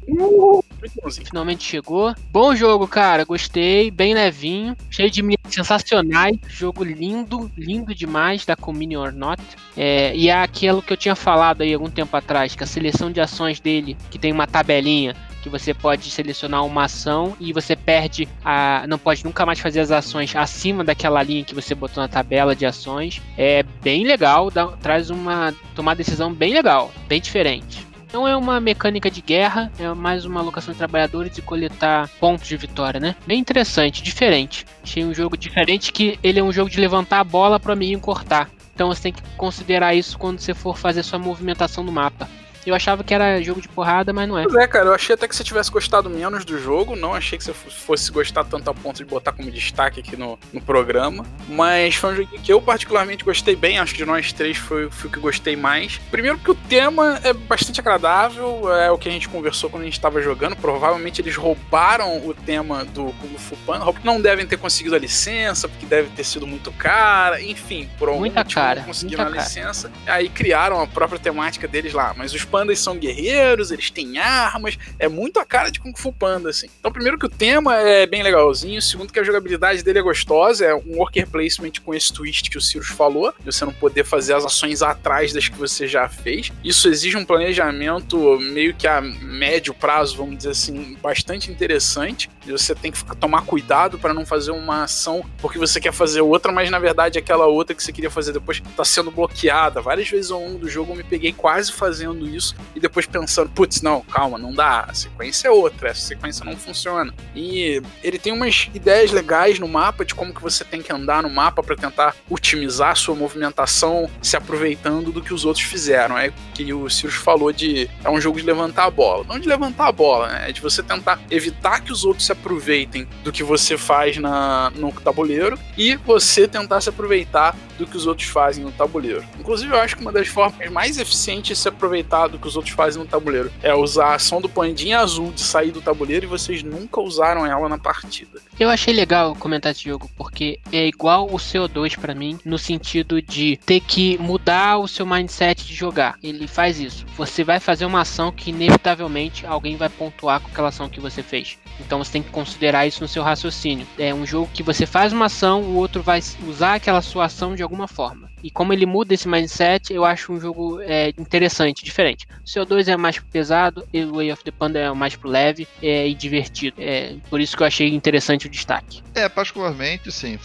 [1.24, 2.12] Finalmente chegou.
[2.32, 3.24] Bom jogo, cara.
[3.24, 3.88] Gostei.
[3.88, 4.76] Bem levinho.
[4.90, 6.36] Cheio de minas sensacionais.
[6.48, 9.40] Jogo lindo, lindo demais da Comini or Not.
[9.76, 13.12] É, e é aquilo que eu tinha falado aí algum tempo atrás, que a seleção
[13.12, 17.74] de ações dele, que tem uma tabelinha que você pode selecionar uma ação e você
[17.74, 18.84] perde a.
[18.88, 22.54] não pode nunca mais fazer as ações acima daquela linha que você botou na tabela
[22.54, 23.20] de ações.
[23.36, 27.90] É bem legal, dá, traz uma tomar decisão bem legal, bem diferente.
[28.12, 32.48] Não é uma mecânica de guerra, é mais uma alocação de trabalhadores e coletar pontos
[32.48, 33.14] de vitória, né?
[33.24, 34.66] Bem interessante, diferente.
[34.82, 37.72] Achei um jogo diferente que ele é um jogo de levantar a bola para o
[37.72, 38.50] amiguinho cortar.
[38.74, 42.28] Então você tem que considerar isso quando você for fazer sua movimentação no mapa.
[42.70, 44.44] Eu achava que era jogo de porrada, mas não é.
[44.44, 47.36] Pois é, cara, eu achei até que você tivesse gostado menos do jogo, não achei
[47.36, 51.24] que você fosse gostar tanto a ponto de botar como destaque aqui no, no programa,
[51.48, 54.90] mas foi um jogo que eu particularmente gostei bem, acho que de nós três foi,
[54.90, 55.98] foi o que gostei mais.
[56.10, 59.86] Primeiro porque o tema é bastante agradável, é o que a gente conversou quando a
[59.86, 64.56] gente estava jogando, provavelmente eles roubaram o tema do Kung Fu Panda, não devem ter
[64.56, 68.80] conseguido a licença, porque deve ter sido muito cara, enfim, por algum muita motivo cara,
[68.80, 72.78] não conseguiram a muita licença, aí criaram a própria temática deles lá, mas os pandas
[72.78, 76.68] são guerreiros, eles têm armas, é muito a cara de Kung Fu Panda, assim.
[76.78, 80.66] Então, primeiro que o tema é bem legalzinho, segundo que a jogabilidade dele é gostosa,
[80.66, 84.04] é um worker placement com esse twist que o Sirius falou, de você não poder
[84.04, 86.52] fazer as ações atrás das que você já fez.
[86.62, 92.28] Isso exige um planejamento meio que a médio prazo, vamos dizer assim, bastante interessante.
[92.46, 96.20] E você tem que tomar cuidado para não fazer uma ação porque você quer fazer
[96.20, 99.80] outra, mas na verdade aquela outra que você queria fazer depois está sendo bloqueada.
[99.80, 102.39] Várias vezes ao longo do jogo eu me peguei quase fazendo isso
[102.74, 106.56] e depois pensando, putz, não, calma, não dá, a sequência é outra, essa sequência não
[106.56, 107.12] funciona.
[107.34, 111.22] E ele tem umas ideias legais no mapa de como que você tem que andar
[111.22, 116.18] no mapa para tentar otimizar a sua movimentação, se aproveitando do que os outros fizeram.
[116.18, 119.48] É que o Sirius falou de é um jogo de levantar a bola, não de
[119.48, 120.50] levantar a bola, né?
[120.50, 124.70] É de você tentar evitar que os outros se aproveitem do que você faz na,
[124.76, 129.24] no tabuleiro e você tentar se aproveitar do que os outros fazem no tabuleiro.
[129.38, 132.56] Inclusive, eu acho que uma das formas mais eficientes de se aproveitar do que os
[132.56, 136.26] outros fazem no tabuleiro é usar a ação do pandinha azul de sair do tabuleiro
[136.26, 138.40] e vocês nunca usaram ela na partida.
[138.58, 143.20] Eu achei legal comentar esse jogo, porque é igual o CO2 para mim, no sentido
[143.20, 146.16] de ter que mudar o seu mindset de jogar.
[146.22, 147.04] Ele faz isso.
[147.16, 151.22] Você vai fazer uma ação que inevitavelmente alguém vai pontuar com aquela ação que você
[151.22, 151.58] fez.
[151.80, 153.86] Então você tem que considerar isso no seu raciocínio.
[153.98, 157.54] É um jogo que você faz uma ação, o outro vai usar aquela sua ação
[157.54, 158.29] de alguma forma.
[158.42, 162.26] E como ele muda esse mindset, eu acho um jogo é, interessante, diferente.
[162.40, 165.66] O CO2 é mais pesado, e o Way of the Panda é mais pro leve
[165.82, 166.76] é, e divertido.
[166.78, 169.02] É, por isso que eu achei interessante o destaque.
[169.14, 170.38] É, particularmente, sim,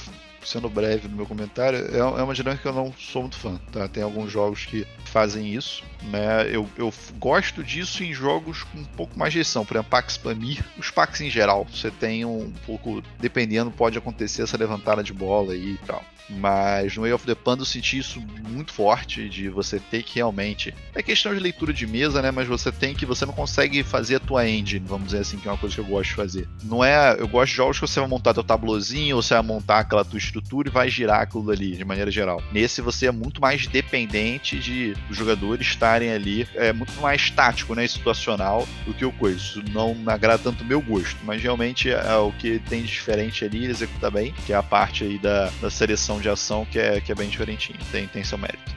[0.43, 3.59] sendo breve no meu comentário, é, é uma dinâmica que eu não sou muito fã.
[3.71, 3.87] Tá?
[3.87, 6.47] Tem alguns jogos que fazem isso, né?
[6.49, 10.17] Eu, eu gosto disso em jogos com um pouco mais de gestão, por exemplo, Pax
[10.17, 15.13] Pamir, os Pax em geral, você tem um pouco, dependendo, pode acontecer essa levantada de
[15.13, 16.03] bola aí e tal.
[16.29, 20.15] Mas no Way of the Panda eu senti isso muito forte, de você ter que
[20.15, 20.73] realmente.
[20.93, 22.31] É questão de leitura de mesa, né?
[22.31, 23.05] Mas você tem que.
[23.05, 25.81] Você não consegue fazer a tua engine, vamos dizer assim, que é uma coisa que
[25.81, 26.49] eu gosto de fazer.
[26.63, 27.15] Não é.
[27.19, 30.03] Eu gosto de jogos que você vai montar teu tablozinho, ou você vai montar aquela
[30.03, 32.41] tua estrutura e vai girar aquilo ali, de maneira geral.
[32.51, 36.47] Nesse você é muito mais dependente de os jogadores estarem ali.
[36.55, 37.87] É muito mais tático, né?
[37.87, 39.37] Situacional do que o coisa.
[39.37, 41.17] Isso não me agrada tanto o meu gosto.
[41.23, 44.63] Mas realmente é o que tem de diferente ali, ele executa bem, que é a
[44.63, 48.23] parte aí da, da seleção de ação que é, que é bem diferentinho, tem, tem
[48.23, 48.73] seu mérito.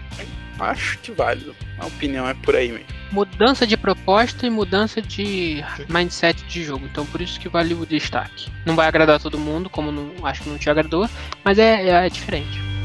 [0.59, 1.55] Acho que válido.
[1.79, 2.87] A opinião é por aí mesmo.
[3.13, 6.85] Mudança de proposta e mudança de mindset de jogo.
[6.85, 8.51] Então por isso que vale o destaque.
[8.67, 11.09] Não vai agradar todo mundo, como não, acho que não te agradou,
[11.45, 12.78] mas é, é, é diferente.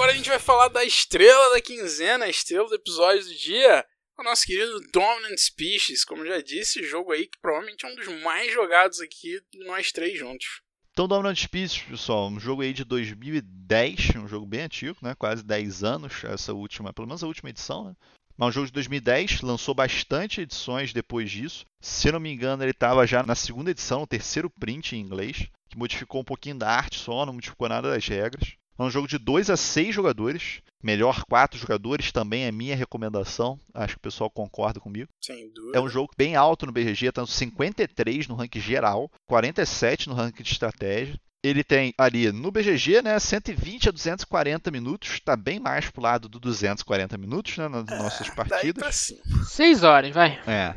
[0.00, 3.84] Agora a gente vai falar da estrela da quinzena, a estrela do episódio do dia,
[4.18, 6.06] o nosso querido Dominant Species.
[6.06, 10.18] Como já disse, jogo aí que provavelmente é um dos mais jogados aqui nós três
[10.18, 10.62] juntos.
[10.90, 15.14] Então, Dominant Species, pessoal, um jogo aí de 2010, um jogo bem antigo, né?
[15.14, 17.94] Quase 10 anos, essa última, pelo menos a última edição, né?
[18.38, 21.66] Mas um jogo de 2010, lançou bastante edições depois disso.
[21.78, 25.46] Se não me engano, ele estava já na segunda edição, no terceiro print em inglês,
[25.68, 28.58] que modificou um pouquinho da arte só, não modificou nada das regras.
[28.80, 30.62] É um jogo de 2 a 6 jogadores.
[30.82, 33.60] Melhor 4 jogadores também é minha recomendação.
[33.74, 35.10] Acho que o pessoal concorda comigo.
[35.20, 35.76] Sem dúvida.
[35.76, 40.42] É um jogo bem alto no BGG, tanto 53 no ranking geral, 47 no ranking
[40.42, 41.20] de estratégia.
[41.42, 46.28] Ele tem ali no BGG, né, 120 a 240 minutos, está bem mais pro lado
[46.28, 49.12] do 240 minutos, né, nas é, nossas partidas.
[49.46, 50.40] 6 horas, vai.
[50.46, 50.74] É.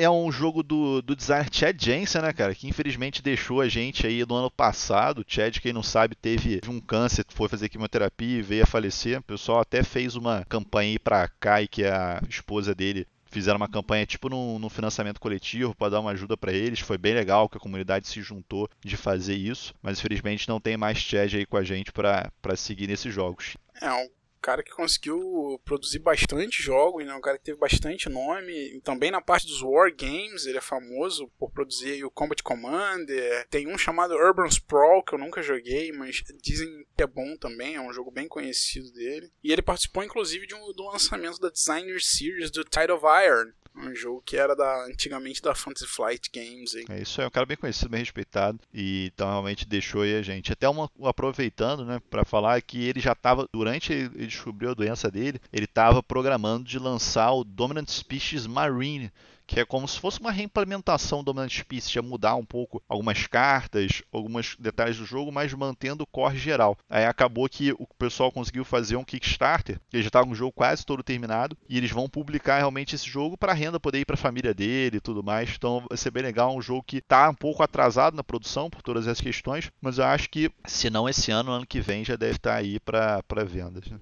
[0.00, 2.54] É um jogo do, do designer Chad Jensen, né, cara?
[2.54, 5.22] Que infelizmente deixou a gente aí no ano passado.
[5.28, 9.18] Chad, quem não sabe, teve um câncer, foi fazer quimioterapia e veio a falecer.
[9.18, 13.58] O pessoal até fez uma campanha aí pra Kai, que é a esposa dele, fizeram
[13.58, 16.80] uma campanha tipo no, no financiamento coletivo para dar uma ajuda para eles.
[16.80, 20.78] Foi bem legal que a comunidade se juntou de fazer isso, mas infelizmente não tem
[20.78, 23.56] mais Chad aí com a gente para seguir nesses jogos.
[23.80, 24.10] É,
[24.40, 27.14] cara que conseguiu produzir bastante jogos, né?
[27.14, 28.80] um cara que teve bastante nome.
[28.82, 33.46] Também na parte dos War Games, ele é famoso por produzir o Combat Commander.
[33.48, 37.76] Tem um chamado Urban Sprawl, que eu nunca joguei, mas dizem que é bom também,
[37.76, 39.30] é um jogo bem conhecido dele.
[39.42, 43.52] E ele participou inclusive de um, do lançamento da Designer Series do Tide of Iron,
[43.74, 46.74] um jogo que era da, antigamente da Fantasy Flight Games.
[46.74, 46.84] Hein?
[46.88, 48.58] É isso é um cara bem conhecido, bem respeitado.
[48.72, 50.52] E então realmente deixou aí a gente.
[50.52, 55.10] Até uma, aproveitando, né, para falar que ele já estava, durante ele descobriu a doença
[55.10, 59.12] dele, ele estava programando de lançar o Dominant Species Marine
[59.50, 63.26] que é como se fosse uma reimplementação do Dominant Species, ia mudar um pouco algumas
[63.26, 66.78] cartas, alguns detalhes do jogo, mas mantendo o core geral.
[66.88, 70.52] Aí acabou que o pessoal conseguiu fazer um Kickstarter, que já estava com o jogo
[70.52, 74.14] quase todo terminado, e eles vão publicar realmente esse jogo para renda poder ir para
[74.14, 75.50] a família dele e tudo mais.
[75.56, 78.82] Então vai ser bem legal, um jogo que está um pouco atrasado na produção por
[78.82, 82.14] todas essas questões, mas eu acho que se não esse ano, ano que vem já
[82.14, 83.90] deve estar tá aí para vendas.
[83.90, 83.98] Né?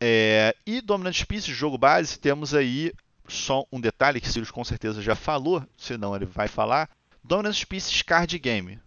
[0.00, 2.92] É, e Dominant Species, jogo base, temos aí
[3.28, 6.88] só um detalhe que Sirius com certeza já falou, senão ele vai falar.
[7.22, 8.78] Dominance Species Card Game.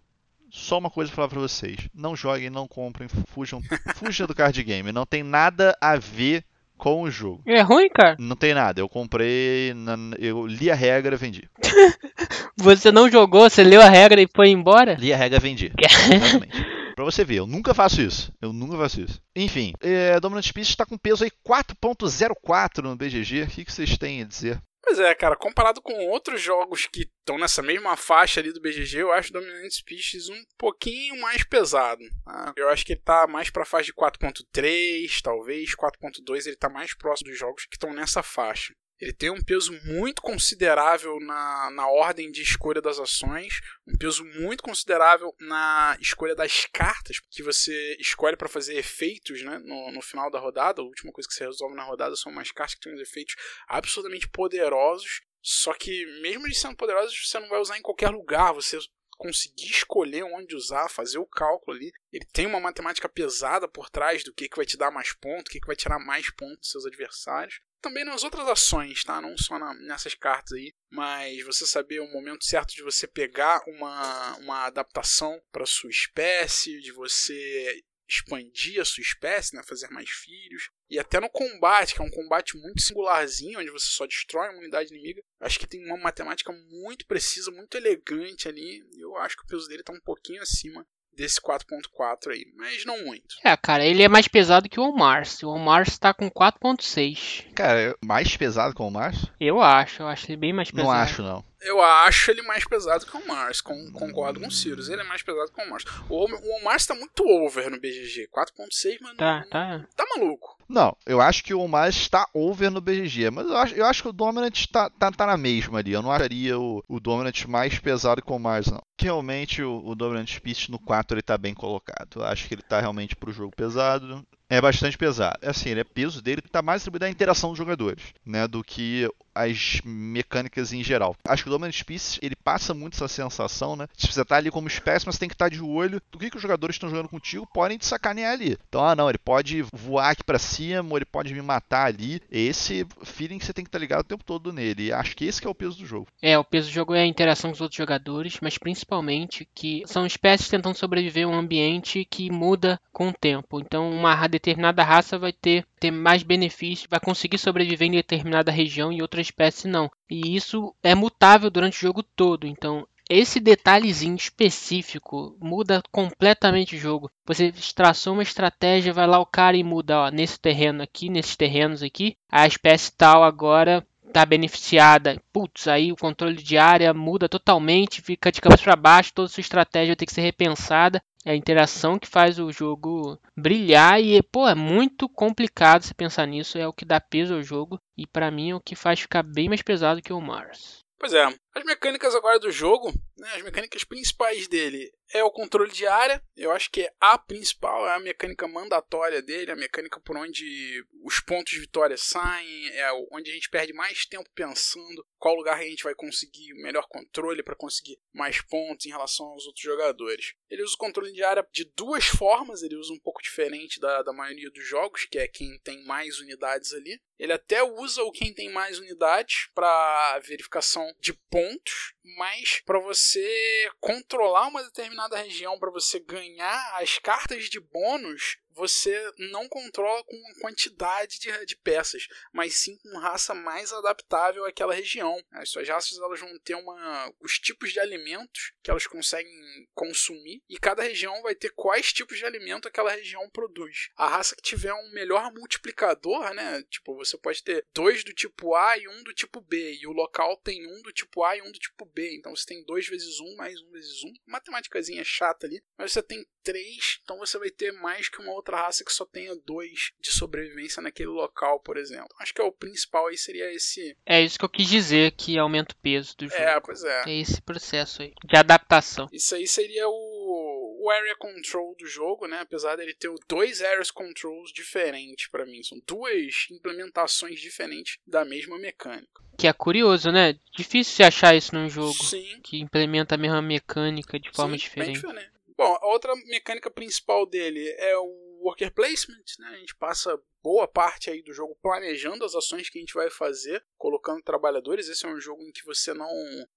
[0.50, 1.76] Só uma coisa para falar para vocês.
[1.94, 3.62] Não joguem, não comprem, fujam,
[3.94, 4.90] fujam do card game.
[4.90, 6.44] Não tem nada a ver
[6.76, 7.42] com o jogo.
[7.46, 8.16] É ruim, cara?
[8.18, 8.80] Não tem nada.
[8.80, 9.72] Eu comprei,
[10.18, 11.48] eu li a regra e vendi.
[12.56, 14.94] você não jogou, você leu a regra e foi embora?
[14.94, 15.72] Li a regra e vendi.
[15.78, 16.79] Exatamente.
[17.00, 18.30] Pra você ver, eu nunca faço isso.
[18.42, 19.22] Eu nunca faço isso.
[19.34, 23.44] Enfim, é, Dominant Species está com peso aí 4.04 no BGG.
[23.44, 24.62] O que, que vocês têm a dizer?
[24.82, 28.98] Pois é, cara, comparado com outros jogos que estão nessa mesma faixa ali do BGG,
[28.98, 32.02] eu acho Dominant Species um pouquinho mais pesado.
[32.22, 32.52] Tá?
[32.54, 36.94] Eu acho que ele tá mais pra faixa de 4.3, talvez 4.2, ele tá mais
[36.94, 38.74] próximo dos jogos que estão nessa faixa.
[39.00, 44.22] Ele tem um peso muito considerável na, na ordem de escolha das ações, um peso
[44.24, 50.02] muito considerável na escolha das cartas que você escolhe para fazer efeitos né, no, no
[50.02, 50.82] final da rodada.
[50.82, 53.36] A última coisa que você resolve na rodada são umas cartas que têm uns efeitos
[53.66, 55.22] absolutamente poderosos.
[55.42, 58.52] Só que, mesmo eles sendo poderosos, você não vai usar em qualquer lugar.
[58.52, 58.78] Você
[59.16, 61.90] conseguir escolher onde usar, fazer o cálculo ali.
[62.12, 65.46] Ele tem uma matemática pesada por trás do que, que vai te dar mais pontos,
[65.48, 69.20] o que, que vai tirar mais pontos dos seus adversários também nas outras ações, tá?
[69.20, 73.62] Não só na, nessas cartas aí, mas você saber o momento certo de você pegar
[73.66, 80.10] uma, uma adaptação para sua espécie, de você expandir a sua espécie, né, fazer mais
[80.10, 84.48] filhos, e até no combate, que é um combate muito singularzinho, onde você só destrói
[84.48, 89.36] uma unidade inimiga, acho que tem uma matemática muito precisa, muito elegante ali, eu acho
[89.36, 90.84] que o peso dele está um pouquinho acima
[91.20, 93.36] desse 4.4 aí, mas não muito.
[93.44, 95.42] É, cara, ele é mais pesado que o Omars.
[95.42, 97.44] O Omars tá com 4.6.
[97.54, 99.26] Cara, é mais pesado que o Omars?
[99.38, 100.88] Eu acho, eu acho ele bem mais pesado.
[100.88, 101.44] Não acho, não.
[101.60, 104.88] Eu acho ele mais pesado que o Mars, com, concordo com o Sirius.
[104.88, 105.84] Ele é mais pesado que o Mars.
[106.08, 108.28] O, o Mars tá muito over no BGG.
[108.34, 109.84] 4.6, mas tá, tá.
[109.94, 110.56] tá maluco.
[110.70, 114.02] Não, eu acho que o Mars está over no BGG, mas eu acho, eu acho
[114.02, 115.90] que o Dominant tá, tá, tá na mesma ali.
[115.90, 118.80] Eu não acharia o, o Dominant mais pesado que o Mars, não.
[118.96, 122.20] Realmente o, o Dominant Speech no 4 ele tá bem colocado.
[122.20, 124.24] Eu acho que ele tá realmente pro jogo pesado.
[124.50, 125.38] É bastante pesado.
[125.42, 129.08] Assim, ele é peso dele está mais atribuído à interação dos jogadores, né, do que
[129.34, 131.14] as mecânicas em geral.
[131.26, 133.86] Acho que o Dominant Species, ele passa muito essa sensação, né?
[133.96, 136.30] Se você tá ali como espécie, mas tem que estar tá de olho do que,
[136.30, 138.58] que os jogadores estão jogando contigo, podem te sacanear ali.
[138.68, 142.20] Então, ah não, ele pode voar aqui para cima, ou ele pode me matar ali.
[142.30, 144.86] Esse feeling que você tem que estar tá ligado o tempo todo nele.
[144.86, 146.08] E acho que esse que é o peso do jogo.
[146.20, 149.82] É, o peso do jogo é a interação com os outros jogadores, mas principalmente que
[149.86, 153.60] são espécies tentando sobreviver a um ambiente que muda com o tempo.
[153.60, 158.90] Então, uma determinada raça vai ter, ter mais benefícios, vai conseguir sobreviver em determinada região
[158.90, 159.90] e outra espécie não.
[160.08, 162.46] E isso é mutável durante o jogo todo.
[162.46, 167.10] Então, esse detalhezinho específico muda completamente o jogo.
[167.26, 171.34] Você traçou uma estratégia, vai lá o cara e muda, ó, nesse terreno aqui, nesses
[171.34, 175.20] terrenos aqui, a espécie tal agora tá beneficiada.
[175.32, 179.40] Putz, aí o controle de área muda totalmente, fica de cabeça para baixo, toda sua
[179.40, 181.02] estratégia ter que ser repensada.
[181.24, 186.26] É a interação que faz o jogo brilhar e, pô, é muito complicado você pensar
[186.26, 189.00] nisso, é o que dá peso ao jogo e para mim é o que faz
[189.00, 190.78] ficar bem mais pesado que o Mars.
[190.98, 195.70] Pois é, as mecânicas agora do jogo, né, as mecânicas principais dele é o controle
[195.72, 196.22] de área.
[196.36, 200.84] Eu acho que é a principal, é a mecânica mandatória dele, a mecânica por onde
[201.04, 205.58] os pontos de vitória saem, é onde a gente perde mais tempo pensando qual lugar
[205.58, 210.34] a gente vai conseguir melhor controle para conseguir mais pontos em relação aos outros jogadores.
[210.48, 214.02] Ele usa o controle de área de duas formas, ele usa um pouco diferente da,
[214.02, 216.98] da maioria dos jogos, que é quem tem mais unidades ali.
[217.18, 223.70] Ele até usa o quem tem mais unidades para verificação de pontos, mas para você
[223.78, 230.16] controlar uma determinada região, para você ganhar as cartas de bônus, você não controla com
[230.40, 235.22] quantidade de, de, peças, mas sim com raça mais adaptável àquela região.
[235.32, 239.32] As suas raças elas vão ter uma, os tipos de alimentos que elas conseguem
[239.74, 243.90] consumir e cada região vai ter quais tipos de alimento aquela região produz.
[243.96, 246.62] A raça que tiver um melhor multiplicador, né?
[246.64, 249.92] Tipo, você pode ter dois do tipo A e um do tipo B, e o
[249.92, 252.16] local tem um do tipo A e um do tipo B.
[252.16, 254.12] Então você tem dois vezes um mais um vezes um.
[254.26, 258.56] Matemáticazinha chata ali, mas você tem três, então você vai ter mais que uma outra
[258.56, 262.08] raça que só tenha dois de sobrevivência naquele local, por exemplo.
[262.20, 263.96] Acho que é o principal aí seria esse.
[264.04, 266.42] É isso que eu quis dizer, que aumenta o peso do é, jogo.
[266.42, 267.02] É, pois é.
[267.06, 269.08] É esse processo aí, de adaptação.
[269.12, 272.40] Isso aí seria o, o area control do jogo, né?
[272.40, 275.62] Apesar dele ter dois areas controls diferentes para mim.
[275.62, 279.22] São duas implementações diferentes da mesma mecânica.
[279.36, 280.38] Que é curioso, né?
[280.54, 282.40] Difícil se achar isso num jogo Sim.
[282.42, 285.00] que implementa a mesma mecânica de forma Sim, diferente.
[285.00, 285.39] diferente.
[285.60, 289.48] Bom, a outra mecânica principal dele é o worker placement, né?
[289.48, 293.10] A gente passa boa parte aí do jogo planejando as ações que a gente vai
[293.10, 294.88] fazer, colocando trabalhadores.
[294.88, 296.08] Esse é um jogo em que você não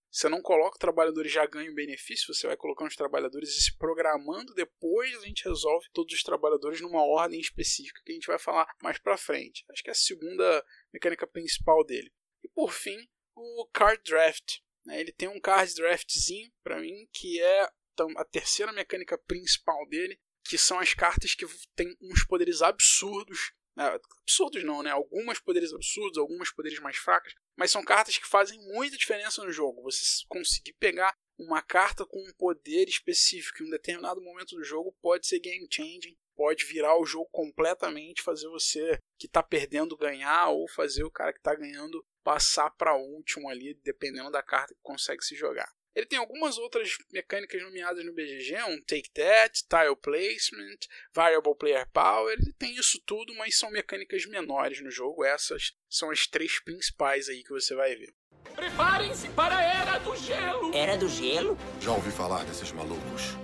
[0.09, 4.53] você não coloca trabalhadores já ganham benefício, você vai colocando os trabalhadores e se programando.
[4.53, 8.73] Depois a gente resolve todos os trabalhadores numa ordem específica que a gente vai falar
[8.81, 9.65] mais para frente.
[9.69, 12.09] Acho que é a segunda mecânica principal dele.
[12.41, 14.59] E por fim, o card draft.
[14.85, 15.01] Né?
[15.01, 17.69] Ele tem um card draftzinho para mim que é
[18.17, 23.53] a terceira mecânica principal dele, que são as cartas que têm uns poderes absurdos.
[23.75, 23.99] Né?
[24.21, 24.91] Absurdos não, né?
[24.91, 29.51] Algumas poderes absurdos, algumas poderes mais fracas, mas são cartas que fazem muita diferença no
[29.51, 29.81] jogo.
[29.83, 34.95] Você conseguir pegar uma carta com um poder específico em um determinado momento do jogo
[35.01, 40.49] pode ser game changing, pode virar o jogo completamente, fazer você que está perdendo ganhar
[40.49, 44.79] ou fazer o cara que está ganhando passar para último ali, dependendo da carta que
[44.81, 45.69] consegue se jogar.
[45.95, 50.79] Ele tem algumas outras mecânicas nomeadas no BGG, um Take That, Tile Placement,
[51.13, 56.09] Variable Player Power, ele tem isso tudo, mas são mecânicas menores no jogo, essas são
[56.09, 58.13] as três principais aí que você vai ver.
[58.55, 60.75] Preparem-se para a Era do Gelo!
[60.75, 61.57] Era do Gelo?
[61.79, 63.37] Já ouvi falar desses malucos.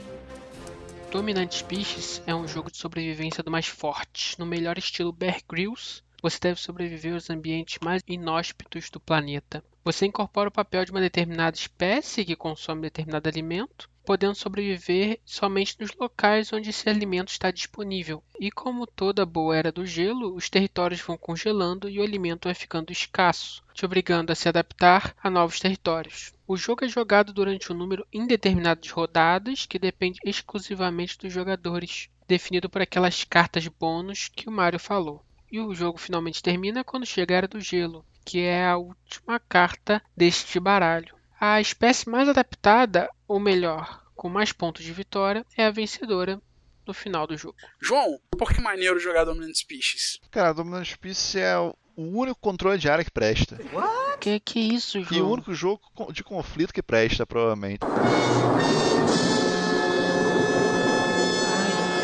[1.11, 6.03] Dominant Species é um jogo de sobrevivência do mais forte, no melhor estilo Bear Grylls,
[6.21, 9.63] você deve sobreviver aos ambientes mais inóspitos do planeta.
[9.83, 15.77] Você incorpora o papel de uma determinada espécie que consome determinado alimento, podendo sobreviver somente
[15.79, 18.23] nos locais onde esse alimento está disponível.
[18.39, 22.55] E como toda boa era do gelo, os territórios vão congelando e o alimento vai
[22.55, 26.33] ficando escasso, te obrigando a se adaptar a novos territórios.
[26.47, 32.09] O jogo é jogado durante um número indeterminado de rodadas que depende exclusivamente dos jogadores,
[32.27, 35.23] definido por aquelas cartas bônus que o Mario falou.
[35.51, 39.39] E o jogo finalmente termina quando chega a Era do Gelo, que é a última
[39.39, 41.15] carta deste baralho.
[41.41, 46.39] A espécie mais adaptada, ou melhor, com mais pontos de vitória, é a vencedora
[46.85, 47.57] no final do jogo.
[47.81, 50.19] João, por que maneiro jogar Dominant Species?
[50.29, 53.57] Cara, Dominant Species é o único controle de área que presta.
[53.73, 54.19] What?
[54.19, 55.19] Que que é isso, João?
[55.19, 55.81] E o único jogo
[56.13, 57.79] de conflito que presta, provavelmente.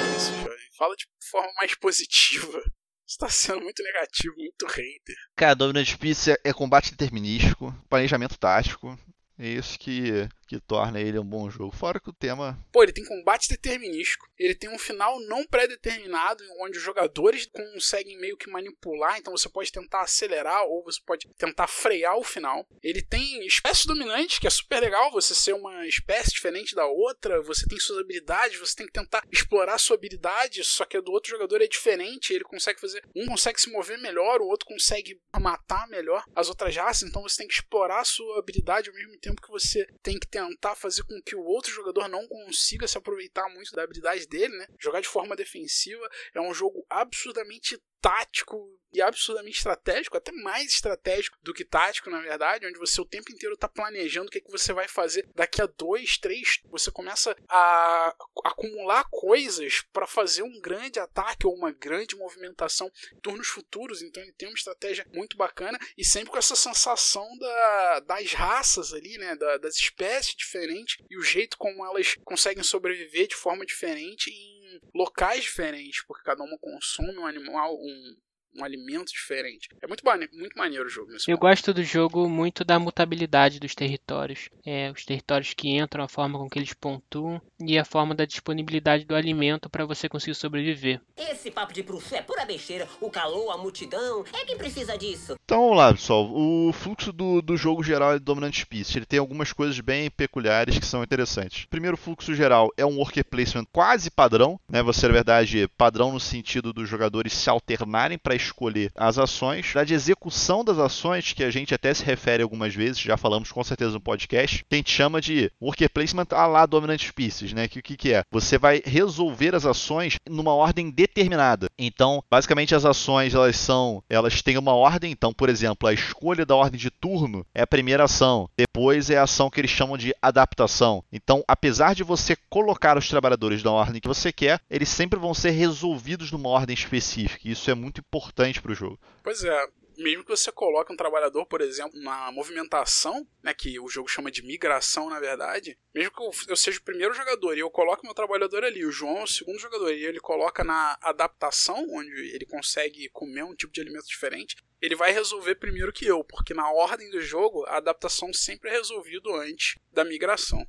[0.09, 0.55] É isso, João.
[0.75, 2.63] Fala de forma mais positiva
[3.07, 5.15] está sendo muito negativo, muito hater.
[5.35, 8.97] Cara, Dominant Peace é, é combate determinístico, planejamento tático.
[9.37, 11.75] É isso que que torna ele um bom jogo.
[11.75, 12.57] Fora que o tema.
[12.71, 14.27] Pô, ele tem combate determinístico.
[14.37, 19.17] Ele tem um final não pré-determinado, onde os jogadores conseguem meio que manipular.
[19.17, 22.67] Então você pode tentar acelerar ou você pode tentar frear o final.
[22.83, 27.41] Ele tem espécies dominantes, que é super legal você ser uma espécie diferente da outra.
[27.41, 30.63] Você tem suas habilidades, você tem que tentar explorar sua habilidade.
[30.63, 32.33] Só que a do outro jogador é diferente.
[32.33, 33.03] Ele consegue fazer.
[33.15, 37.07] Um consegue se mover melhor, o outro consegue matar melhor as outras raças.
[37.07, 40.75] Então você tem que explorar sua habilidade ao mesmo tempo que você tem que tentar
[40.75, 44.67] fazer com que o outro jogador não consiga se aproveitar muito da habilidade dele, né?
[44.77, 51.37] Jogar de forma defensiva é um jogo absurdamente tático e absurdamente estratégico, até mais estratégico
[51.43, 54.41] do que tático, na verdade, onde você o tempo inteiro está planejando o que, é
[54.41, 56.61] que você vai fazer daqui a dois, três.
[56.69, 58.15] Você começa a
[58.45, 64.01] acumular coisas para fazer um grande ataque ou uma grande movimentação em turnos futuros.
[64.01, 68.93] Então ele tem uma estratégia muito bacana e sempre com essa sensação da, das raças
[68.93, 73.65] ali, né, da, das espécies diferentes e o jeito como elas conseguem sobreviver de forma
[73.65, 74.55] diferente em
[74.93, 78.17] locais diferentes, porque cada uma consome um animal, um,
[78.55, 79.69] um alimento diferente.
[79.81, 80.03] É muito,
[80.33, 81.11] muito maneiro o jogo.
[81.11, 84.49] Nesse Eu gosto do jogo muito da mutabilidade dos territórios.
[84.65, 88.25] É, os territórios que entram, a forma com que eles pontuam e a forma da
[88.25, 91.01] disponibilidade do alimento para você conseguir sobreviver.
[91.17, 92.87] Esse papo de bruxo é pura besteira.
[93.01, 95.35] O calor, a multidão, é quem precisa disso.
[95.43, 96.31] Então vamos lá, pessoal.
[96.33, 98.95] O fluxo do, do jogo geral é Dominant Species.
[98.95, 101.65] Ele tem algumas coisas bem peculiares que são interessantes.
[101.65, 104.59] Primeiro, o fluxo geral é um worker placement quase padrão.
[104.69, 104.81] Né?
[104.83, 109.83] Você, na verdade, padrão no sentido dos jogadores se alternarem para escolher as ações, da
[109.85, 113.63] de execução das ações, que a gente até se refere algumas vezes, já falamos com
[113.63, 117.67] certeza no podcast, a gente chama de worker placement a lá dominant species, né?
[117.67, 118.23] Que o que, que é?
[118.31, 121.67] Você vai resolver as ações numa ordem determinada.
[121.77, 125.11] Então, basicamente as ações elas são, elas têm uma ordem.
[125.11, 128.49] Então, por exemplo, a escolha da ordem de turno é a primeira ação.
[128.57, 131.03] Depois é a ação que eles chamam de adaptação.
[131.11, 135.33] Então, apesar de você colocar os trabalhadores na ordem que você quer, eles sempre vão
[135.33, 137.47] ser resolvidos numa ordem específica.
[137.47, 138.99] Isso é muito importante importante para o jogo.
[139.23, 139.67] Pois é,
[139.97, 144.29] mesmo que você coloque um trabalhador, por exemplo, na movimentação, né, que o jogo chama
[144.29, 148.13] de migração, na verdade, mesmo que eu seja o primeiro jogador e eu coloque meu
[148.13, 152.45] trabalhador ali, o João é o segundo jogador, e ele coloca na adaptação, onde ele
[152.45, 156.69] consegue comer um tipo de alimento diferente, ele vai resolver primeiro que eu, porque na
[156.69, 160.67] ordem do jogo, a adaptação sempre é resolvido antes da migração.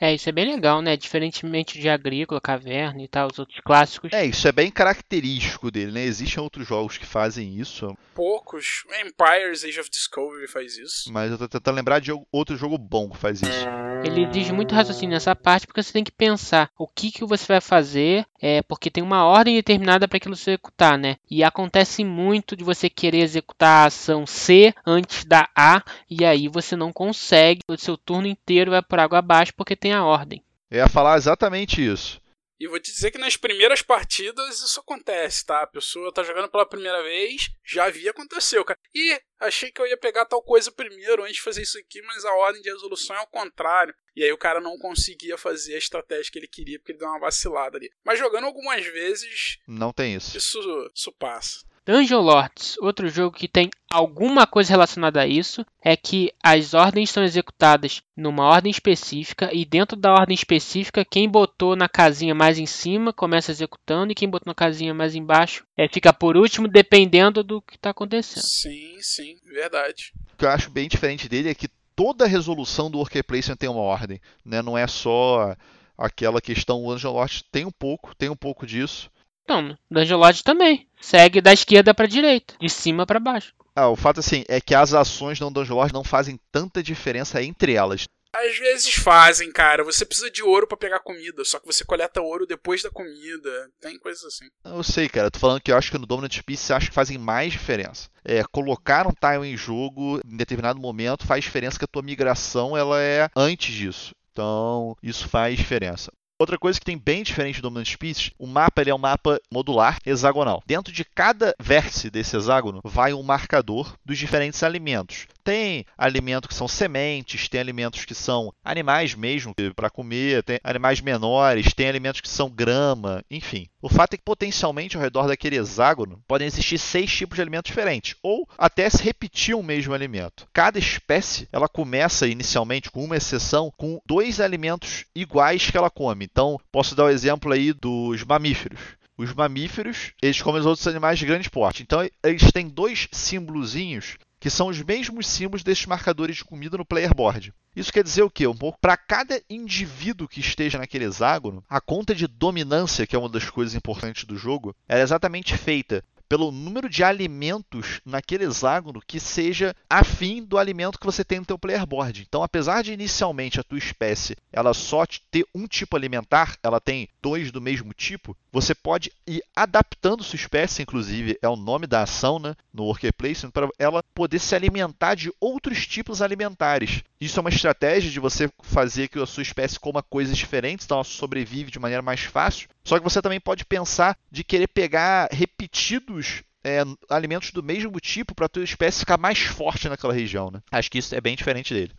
[0.00, 0.96] É, isso é bem legal, né?
[0.96, 4.10] Diferentemente de Agrícola, Caverna e tal, os outros clássicos.
[4.12, 6.02] É, isso é bem característico dele, né?
[6.04, 7.94] Existem outros jogos que fazem isso.
[8.14, 8.84] Poucos.
[9.04, 11.12] Empires Age of Discovery faz isso.
[11.12, 13.66] Mas eu tô tentando lembrar de outro jogo bom que faz isso.
[14.02, 17.46] Ele exige muito raciocínio nessa parte, porque você tem que pensar o que, que você
[17.46, 21.16] vai fazer, é, porque tem uma ordem determinada para aquilo se executar, né?
[21.30, 26.48] E acontece muito de você querer executar a ação C antes da A, e aí
[26.48, 30.44] você não consegue, o seu turno inteiro vai por água abaixo, porque tem a ordem.
[30.70, 32.20] Eu ia falar exatamente isso.
[32.60, 35.62] E vou te dizer que nas primeiras partidas isso acontece, tá?
[35.62, 38.78] A pessoa tá jogando pela primeira vez, já vi aconteceu, cara.
[38.94, 42.22] E achei que eu ia pegar tal coisa primeiro antes de fazer isso aqui, mas
[42.22, 43.94] a ordem de resolução é o contrário.
[44.14, 47.08] E aí o cara não conseguia fazer a estratégia que ele queria porque ele deu
[47.08, 47.90] uma vacilada ali.
[48.04, 49.56] Mas jogando algumas vezes.
[49.66, 50.36] Não tem isso.
[50.36, 50.60] Isso,
[50.94, 51.64] isso passa.
[51.90, 57.10] Dungeon Lords, outro jogo que tem alguma coisa relacionada a isso, é que as ordens
[57.10, 62.60] são executadas numa ordem específica e dentro da ordem específica, quem botou na casinha mais
[62.60, 66.68] em cima começa executando e quem botou na casinha mais embaixo é, fica por último,
[66.68, 68.44] dependendo do que está acontecendo.
[68.44, 70.12] Sim, sim, verdade.
[70.34, 71.66] O que eu acho bem diferente dele é que
[71.96, 74.62] toda a resolução do worker placement tem uma ordem, né?
[74.62, 75.56] Não é só
[75.98, 79.10] aquela questão, o Dungeon Lords tem um pouco, tem um pouco disso.
[79.44, 80.86] Então, Dungeon Lodge também.
[81.00, 83.52] Segue da esquerda para direita, de cima para baixo.
[83.74, 87.74] Ah, o fato assim é que as ações Dungeon Lodge não fazem tanta diferença entre
[87.74, 88.04] elas.
[88.32, 89.82] Às vezes fazem, cara.
[89.82, 93.70] Você precisa de ouro para pegar comida, só que você coleta ouro depois da comida.
[93.80, 94.46] Tem coisas assim.
[94.64, 95.30] Eu sei, cara.
[95.30, 98.08] Tô falando que eu acho que no Dominant Peace acho que fazem mais diferença.
[98.24, 102.76] É, colocar um tile em jogo em determinado momento faz diferença que a tua migração
[102.76, 104.14] ela é antes disso.
[104.30, 106.12] Então, isso faz diferença.
[106.40, 109.38] Outra coisa que tem bem diferente do Dominant Species, o mapa ele é um mapa
[109.52, 110.62] modular, hexagonal.
[110.64, 115.26] Dentro de cada vértice desse hexágono vai um marcador dos diferentes alimentos.
[115.42, 121.00] Tem alimentos que são sementes, tem alimentos que são animais mesmo para comer, tem animais
[121.00, 123.66] menores, tem alimentos que são grama, enfim.
[123.82, 127.70] O fato é que potencialmente ao redor daquele hexágono podem existir seis tipos de alimentos
[127.70, 130.46] diferentes, ou até se repetir o mesmo alimento.
[130.52, 136.24] Cada espécie ela começa inicialmente, com uma exceção, com dois alimentos iguais que ela come.
[136.24, 138.80] Então, posso dar o exemplo aí dos mamíferos.
[139.16, 141.82] Os mamíferos, eles comem os outros animais de grande porte.
[141.82, 146.84] Então, eles têm dois símbolozinhos que são os mesmos símbolos desses marcadores de comida no
[146.84, 147.52] player board.
[147.76, 148.46] Isso quer dizer o quê?
[148.46, 153.28] Um para cada indivíduo que esteja naquele hexágono, a conta de dominância, que é uma
[153.28, 159.18] das coisas importantes do jogo, é exatamente feita pelo número de alimentos naquele hexágono que
[159.18, 162.24] seja afim do alimento que você tem no teu player board.
[162.26, 167.08] Então, apesar de inicialmente a tua espécie ela só ter um tipo alimentar, ela tem
[167.20, 172.02] dois do mesmo tipo, você pode ir adaptando sua espécie, inclusive é o nome da
[172.02, 177.02] ação né, no worker placement, para ela poder se alimentar de outros tipos alimentares.
[177.20, 180.96] Isso é uma estratégia de você fazer que a sua espécie coma coisas diferentes, então
[180.96, 182.68] ela sobrevive de maneira mais fácil.
[182.84, 188.34] Só que você também pode pensar de querer pegar repetidos é, alimentos do mesmo tipo
[188.34, 190.50] para a tua espécie ficar mais forte naquela região.
[190.50, 190.60] Né?
[190.70, 191.92] Acho que isso é bem diferente dele.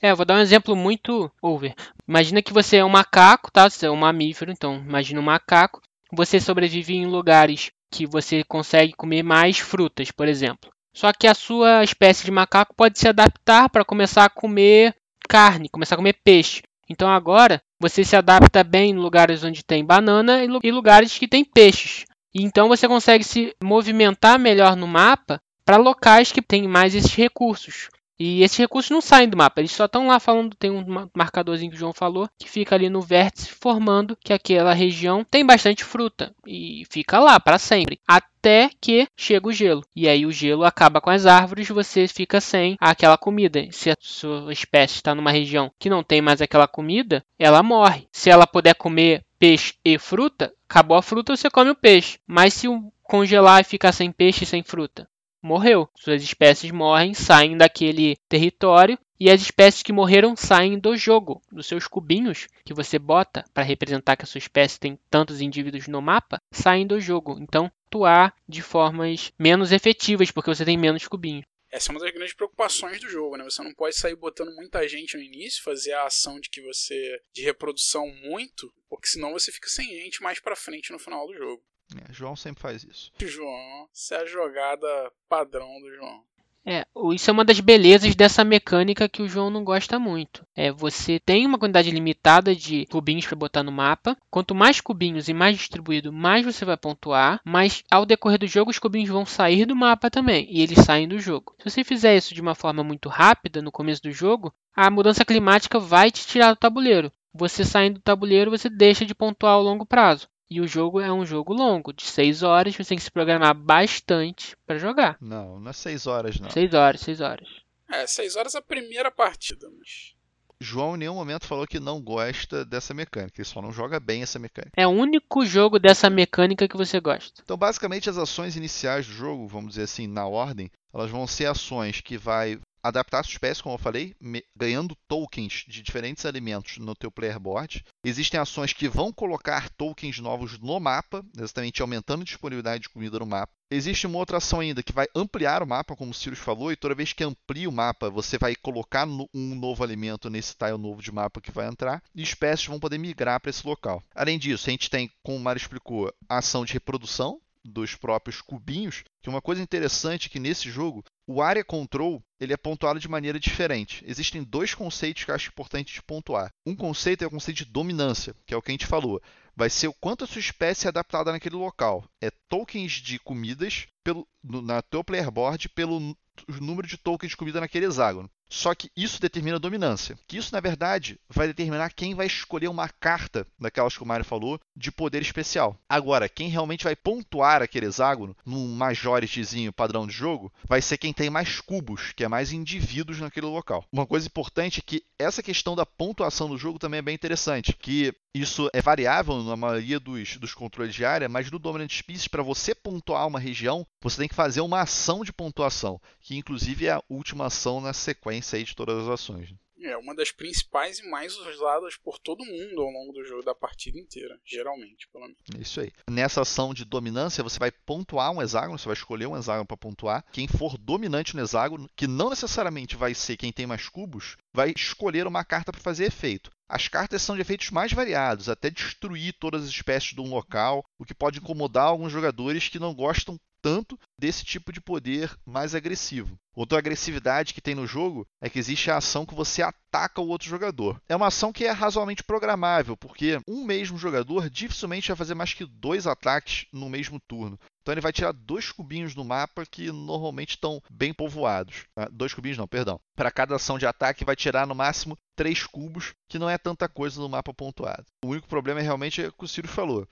[0.00, 1.72] É, vou dar um exemplo muito over.
[2.08, 3.70] Imagina que você é um macaco, tá?
[3.70, 5.80] Você é um mamífero, então imagina um macaco.
[6.12, 10.70] Você sobrevive em lugares que você consegue comer mais frutas, por exemplo.
[10.94, 14.94] Só que a sua espécie de macaco pode se adaptar para começar a comer
[15.26, 16.62] carne, começar a comer peixe.
[16.88, 21.44] Então agora você se adapta bem em lugares onde tem banana e lugares que tem
[21.44, 22.04] peixes.
[22.34, 27.14] E então você consegue se movimentar melhor no mapa para locais que têm mais esses
[27.14, 27.88] recursos.
[28.24, 31.72] E esses recursos não saem do mapa, eles só estão lá falando, tem um marcadorzinho
[31.72, 35.82] que o João falou, que fica ali no vértice formando que aquela região tem bastante
[35.82, 39.84] fruta e fica lá para sempre, até que chega o gelo.
[39.96, 43.66] E aí o gelo acaba com as árvores, você fica sem aquela comida.
[43.72, 48.06] Se a sua espécie está numa região que não tem mais aquela comida, ela morre.
[48.12, 52.20] Se ela puder comer peixe e fruta, acabou a fruta, você come o peixe.
[52.24, 52.68] Mas se
[53.02, 55.08] congelar e ficar sem peixe e sem fruta,
[55.42, 55.88] morreu.
[55.94, 61.66] Suas espécies morrem, saem daquele território e as espécies que morreram saem do jogo, dos
[61.66, 66.02] seus cubinhos que você bota para representar que a sua espécie tem tantos indivíduos no
[66.02, 67.38] mapa, saem do jogo.
[67.40, 71.44] Então, atuar de formas menos efetivas porque você tem menos cubinhos.
[71.70, 73.44] Essa é uma das grandes preocupações do jogo, né?
[73.44, 77.18] Você não pode sair botando muita gente no início, fazer a ação de que você
[77.32, 81.34] de reprodução muito, porque senão você fica sem gente mais para frente no final do
[81.34, 81.62] jogo.
[81.98, 83.12] É, João sempre faz isso.
[83.20, 86.24] João, essa é a jogada padrão do João.
[86.64, 90.46] É, isso é uma das belezas dessa mecânica que o João não gosta muito.
[90.54, 94.16] É, você tem uma quantidade limitada de cubinhos para botar no mapa.
[94.30, 97.40] Quanto mais cubinhos e mais distribuído, mais você vai pontuar.
[97.44, 101.08] Mas ao decorrer do jogo, os cubinhos vão sair do mapa também e eles saem
[101.08, 101.54] do jogo.
[101.58, 105.24] Se você fizer isso de uma forma muito rápida no começo do jogo, a mudança
[105.24, 107.10] climática vai te tirar do tabuleiro.
[107.34, 110.28] Você saindo do tabuleiro, você deixa de pontuar ao longo prazo.
[110.52, 113.54] E o jogo é um jogo longo, de 6 horas, você tem que se programar
[113.54, 115.16] bastante para jogar.
[115.18, 116.50] Não, não é 6 horas não.
[116.50, 117.48] 6 horas, 6 horas.
[117.90, 120.12] É, 6 horas a primeira partida, mas...
[120.60, 124.22] João em nenhum momento falou que não gosta dessa mecânica, ele só não joga bem
[124.22, 124.74] essa mecânica.
[124.76, 127.40] É o único jogo dessa mecânica que você gosta.
[127.42, 131.46] Então, basicamente, as ações iniciais do jogo, vamos dizer assim, na ordem, elas vão ser
[131.46, 134.14] ações que vai adaptar a sua espécie, como eu falei,
[134.56, 137.84] ganhando tokens de diferentes alimentos no teu player board.
[138.04, 143.18] Existem ações que vão colocar tokens novos no mapa, exatamente aumentando a disponibilidade de comida
[143.18, 143.52] no mapa.
[143.70, 146.76] Existe uma outra ação ainda que vai ampliar o mapa, como o Sirius falou, e
[146.76, 151.00] toda vez que amplia o mapa, você vai colocar um novo alimento nesse tile novo
[151.00, 154.02] de mapa que vai entrar, e espécies vão poder migrar para esse local.
[154.14, 158.40] Além disso, a gente tem, como o Mário explicou, a ação de reprodução, dos próprios
[158.40, 162.98] cubinhos, que uma coisa interessante é que nesse jogo o Area Control ele é pontuado
[162.98, 164.04] de maneira diferente.
[164.06, 166.52] Existem dois conceitos que eu acho importante de pontuar.
[166.66, 169.22] Um conceito é o conceito de dominância, que é o que a gente falou.
[169.54, 172.04] Vai ser o quanto a sua espécie é adaptada naquele local.
[172.20, 176.16] É tokens de comidas pelo, no, na teu player board pelo
[176.60, 178.30] número de tokens de comida naquele hexágono.
[178.52, 180.18] Só que isso determina a dominância.
[180.28, 184.26] Que isso, na verdade, vai determinar quem vai escolher uma carta, daquelas que o Mario
[184.26, 185.74] falou, de poder especial.
[185.88, 191.14] Agora, quem realmente vai pontuar aquele hexágono, num majorityzinho padrão de jogo, vai ser quem
[191.14, 193.86] tem mais cubos, que é mais indivíduos naquele local.
[193.90, 197.72] Uma coisa importante é que essa questão da pontuação do jogo também é bem interessante,
[197.72, 202.28] que isso é variável na maioria dos, dos controles de área, mas no Dominant Species,
[202.28, 206.86] para você pontuar uma região, você tem que fazer uma ação de pontuação, que inclusive
[206.86, 209.50] é a última ação na sequência de todas as ações.
[209.50, 209.56] Né?
[209.84, 213.54] É uma das principais e mais usadas por todo mundo ao longo do jogo da
[213.54, 215.40] partida inteira, geralmente, pelo menos.
[215.58, 215.90] Isso aí.
[216.08, 219.76] Nessa ação de dominância, você vai pontuar um hexágono, você vai escolher um hexágono para
[219.76, 220.24] pontuar.
[220.32, 224.72] Quem for dominante no hexágono, que não necessariamente vai ser quem tem mais cubos, vai
[224.76, 226.50] escolher uma carta para fazer efeito.
[226.68, 230.84] As cartas são de efeitos mais variados, até destruir todas as espécies de um local,
[230.98, 235.74] o que pode incomodar alguns jogadores que não gostam tanto desse tipo de poder mais
[235.74, 236.36] agressivo.
[236.54, 240.28] Outra agressividade que tem no jogo é que existe a ação que você ataca o
[240.28, 241.00] outro jogador.
[241.08, 245.54] É uma ação que é razoavelmente programável, porque um mesmo jogador dificilmente vai fazer mais
[245.54, 247.58] que dois ataques no mesmo turno.
[247.80, 251.84] Então ele vai tirar dois cubinhos do mapa que normalmente estão bem povoados.
[251.96, 253.00] Ah, dois cubinhos não, perdão.
[253.16, 256.88] Para cada ação de ataque vai tirar no máximo três cubos, que não é tanta
[256.88, 258.04] coisa no mapa pontuado.
[258.24, 260.06] O único problema é realmente o que o Ciro falou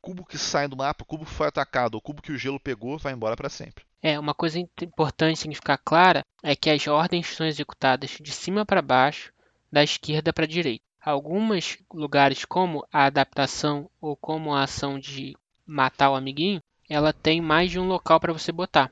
[0.00, 2.98] cubo que sai do mapa, cubo que foi atacado, o cubo que o gelo pegou,
[2.98, 3.84] vai embora para sempre.
[4.02, 8.64] É, uma coisa importante de ficar clara é que as ordens são executadas de cima
[8.64, 9.32] para baixo,
[9.70, 10.84] da esquerda para a direita.
[11.00, 15.36] Alguns lugares, como a adaptação ou como a ação de
[15.66, 18.90] matar o amiguinho, ela tem mais de um local para você botar.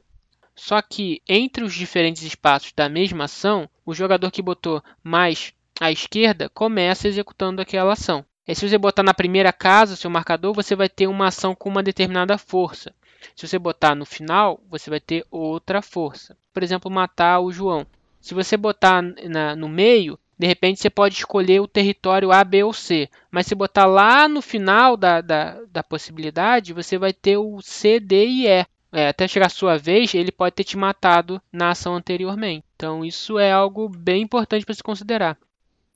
[0.55, 5.93] Só que entre os diferentes espaços da mesma ação, o jogador que botou mais à
[5.93, 8.25] esquerda começa executando aquela ação.
[8.47, 11.69] E se você botar na primeira casa, seu marcador, você vai ter uma ação com
[11.69, 12.95] uma determinada força.
[13.35, 16.37] Se você botar no final, você vai ter outra força.
[16.53, 17.87] Por exemplo, matar o João.
[18.21, 22.63] Se você botar na, no meio, de repente você pode escolher o território A, B
[22.63, 23.09] ou C.
[23.31, 27.99] Mas se botar lá no final da, da, da possibilidade, você vai ter o C,
[27.99, 28.67] D e E.
[28.93, 32.65] É, até chegar a sua vez, ele pode ter te matado na ação anteriormente.
[32.77, 35.37] Então isso é algo bem importante para se considerar.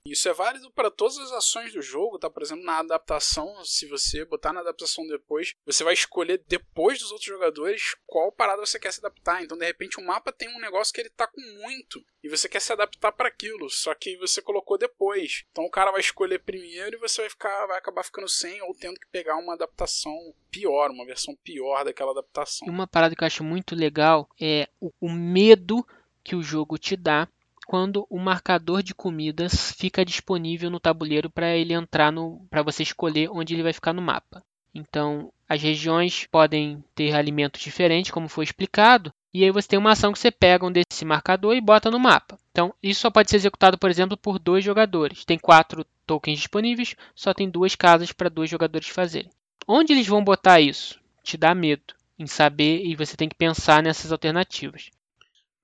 [0.06, 2.30] Isso é válido para todas as ações do jogo, tá?
[2.30, 7.10] Por exemplo, na adaptação, se você botar na adaptação depois, você vai escolher depois dos
[7.10, 9.42] outros jogadores qual parada você quer se adaptar.
[9.42, 12.48] Então, de repente, o mapa tem um negócio que ele tá com muito e você
[12.48, 15.44] quer se adaptar para aquilo, só que você colocou depois.
[15.50, 18.74] Então, o cara vai escolher primeiro e você vai ficar vai acabar ficando sem ou
[18.74, 20.14] tendo que pegar uma adaptação
[20.50, 22.66] pior, uma versão pior daquela adaptação.
[22.66, 25.86] Uma parada que eu acho muito legal é o, o medo
[26.24, 27.28] que o jogo te dá
[27.70, 32.82] quando o marcador de comidas fica disponível no tabuleiro para ele entrar no para você
[32.82, 34.42] escolher onde ele vai ficar no mapa.
[34.74, 39.92] Então, as regiões podem ter alimentos diferentes, como foi explicado, e aí você tem uma
[39.92, 42.36] ação que você pega um desse marcador e bota no mapa.
[42.50, 45.24] Então, isso só pode ser executado, por exemplo, por dois jogadores.
[45.24, 49.30] Tem quatro tokens disponíveis, só tem duas casas para dois jogadores fazerem.
[49.64, 50.98] Onde eles vão botar isso?
[51.22, 54.90] Te dá medo em saber e você tem que pensar nessas alternativas.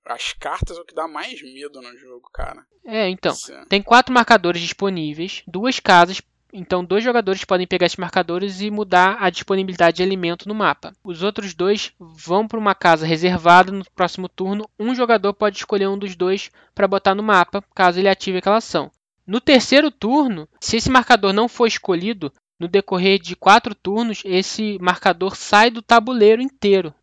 [0.07, 2.65] As cartas é o que dá mais medo no jogo, cara.
[2.85, 3.35] É, então.
[3.67, 6.21] Tem quatro marcadores disponíveis, duas casas.
[6.53, 10.93] Então, dois jogadores podem pegar esses marcadores e mudar a disponibilidade de alimento no mapa.
[11.03, 14.67] Os outros dois vão para uma casa reservada no próximo turno.
[14.79, 18.57] Um jogador pode escolher um dos dois para botar no mapa, caso ele ative aquela
[18.57, 18.89] ação.
[19.25, 24.77] No terceiro turno, se esse marcador não for escolhido, no decorrer de quatro turnos, esse
[24.79, 26.93] marcador sai do tabuleiro inteiro.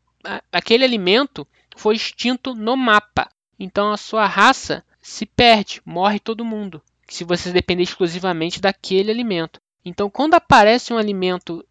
[0.51, 1.47] Aquele alimento
[1.77, 3.29] foi extinto no mapa.
[3.59, 9.61] Então a sua raça se perde, morre todo mundo, se você depender exclusivamente daquele alimento.
[9.85, 11.65] Então, quando aparece um alimento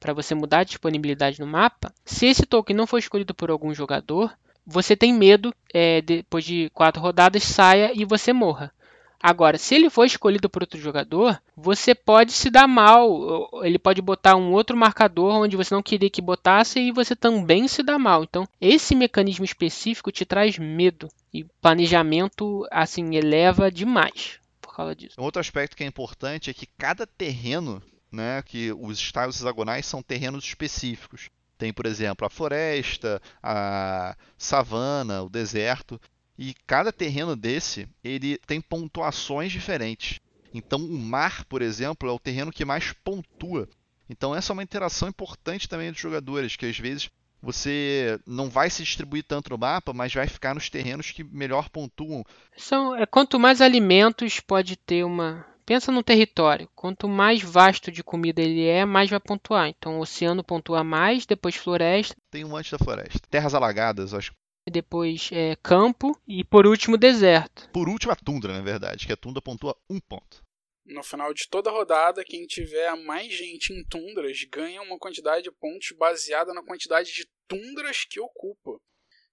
[0.00, 3.74] para você mudar a disponibilidade no mapa, se esse token não for escolhido por algum
[3.74, 4.32] jogador,
[4.66, 8.72] você tem medo, é, depois de quatro rodadas, saia e você morra.
[9.20, 13.50] Agora, se ele for escolhido por outro jogador, você pode se dar mal.
[13.64, 17.66] Ele pode botar um outro marcador onde você não queria que botasse e você também
[17.66, 18.22] se dá mal.
[18.22, 25.16] Então, esse mecanismo específico te traz medo e planejamento assim eleva demais por causa disso.
[25.18, 30.00] Outro aspecto que é importante é que cada terreno, né, que os estágios hexagonais são
[30.00, 31.28] terrenos específicos.
[31.58, 36.00] Tem, por exemplo, a floresta, a savana, o deserto.
[36.38, 40.20] E cada terreno desse, ele tem pontuações diferentes.
[40.54, 43.68] Então, o mar, por exemplo, é o terreno que mais pontua.
[44.08, 47.10] Então, essa é uma interação importante também dos jogadores, que às vezes
[47.42, 51.68] você não vai se distribuir tanto no mapa, mas vai ficar nos terrenos que melhor
[51.68, 52.24] pontuam.
[52.56, 55.44] São, é, quanto mais alimentos pode ter uma.
[55.66, 56.68] Pensa no território.
[56.74, 59.68] Quanto mais vasto de comida ele é, mais vai pontuar.
[59.68, 62.16] Então, o oceano pontua mais, depois floresta.
[62.30, 63.20] Tem um antes da floresta.
[63.28, 64.32] Terras alagadas, acho
[64.70, 67.68] depois é, campo e por último deserto.
[67.70, 70.42] Por último a tundra, na verdade, que a tundra pontua um ponto.
[70.84, 75.52] No final de toda rodada, quem tiver mais gente em tundras ganha uma quantidade de
[75.52, 78.78] pontos baseada na quantidade de tundras que ocupa.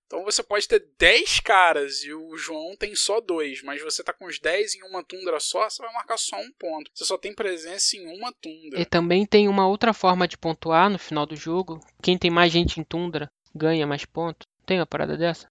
[0.05, 4.13] Então você pode ter 10 caras e o João tem só dois, mas você tá
[4.13, 6.91] com os 10 em uma tundra só, você vai marcar só um ponto.
[6.93, 8.79] Você só tem presença em uma tundra.
[8.79, 11.79] E também tem uma outra forma de pontuar no final do jogo.
[12.03, 14.45] Quem tem mais gente em tundra ganha mais pontos.
[14.65, 15.47] Tem uma parada dessa?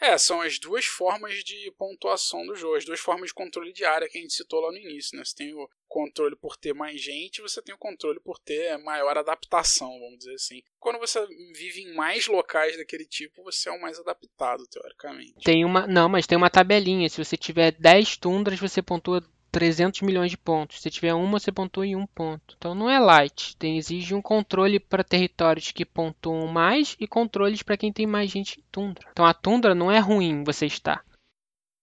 [0.00, 3.84] É, são as duas formas de pontuação do jogo, as duas formas de controle de
[3.84, 5.22] área que a gente citou lá no início, né?
[5.22, 9.18] Você tem o controle por ter mais gente, você tem o controle por ter maior
[9.18, 10.62] adaptação, vamos dizer assim.
[10.78, 11.20] Quando você
[11.52, 15.34] vive em mais locais daquele tipo, você é o mais adaptado, teoricamente.
[15.44, 20.02] Tem uma, não, mas tem uma tabelinha, se você tiver 10 tundras, você pontua 300
[20.02, 20.80] milhões de pontos.
[20.80, 22.54] Se tiver uma, você pontua em um ponto.
[22.56, 23.56] Então não é light.
[23.56, 28.30] Tem, exige um controle para territórios que pontuam mais e controles para quem tem mais
[28.30, 29.08] gente em tundra.
[29.10, 31.04] Então a tundra não é ruim você estar.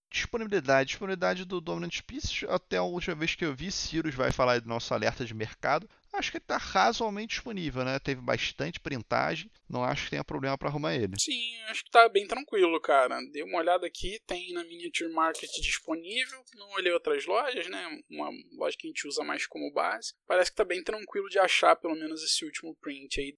[0.10, 0.89] Disponibilidade.
[0.89, 4.68] Disponibilidade do Dominant Species, até a última vez que eu vi, Cirus vai falar do
[4.68, 5.88] nosso alerta de mercado
[6.18, 7.99] acho que ele está razoavelmente disponível, né?
[7.99, 11.14] Teve bastante printagem, não acho que tenha problema para arrumar ele.
[11.20, 13.20] Sim, acho que tá bem tranquilo, cara.
[13.32, 16.43] Dei uma olhada aqui, tem na Miniature Market disponível.
[16.55, 18.01] Não olhei outras lojas, né?
[18.10, 20.14] Uma loja que a gente usa mais como base.
[20.28, 23.38] Parece que tá bem tranquilo de achar, pelo menos esse último print aí.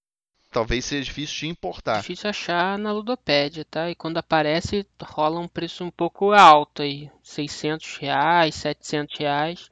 [0.52, 2.02] Talvez seja difícil de importar.
[2.02, 3.90] Difícil achar na Ludopédia, tá?
[3.90, 7.10] E quando aparece, rola um preço um pouco alto aí.
[7.22, 9.72] 600 reais, 700 reais.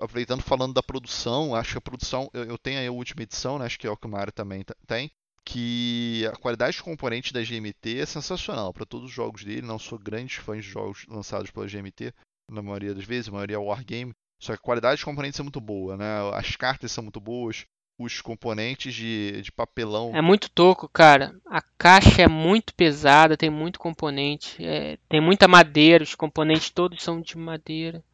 [0.00, 3.58] aproveitando falando da produção, acho que a produção, eu, eu tenho aí a última edição,
[3.58, 5.10] né, acho que é o que o Mario também tem,
[5.44, 9.62] que a qualidade de componente da GMT é sensacional para todos os jogos dele.
[9.62, 12.14] Não sou grande fã de jogos lançados pela GMT,
[12.50, 14.14] na maioria das vezes, a maioria é Wargame.
[14.38, 16.30] Só que a qualidade de componentes é muito boa, né?
[16.34, 17.64] As cartas são muito boas,
[17.98, 20.14] os componentes de, de papelão.
[20.14, 21.34] É muito toco, cara.
[21.46, 27.02] A caixa é muito pesada, tem muito componente, é, tem muita madeira, os componentes todos
[27.02, 28.04] são de madeira.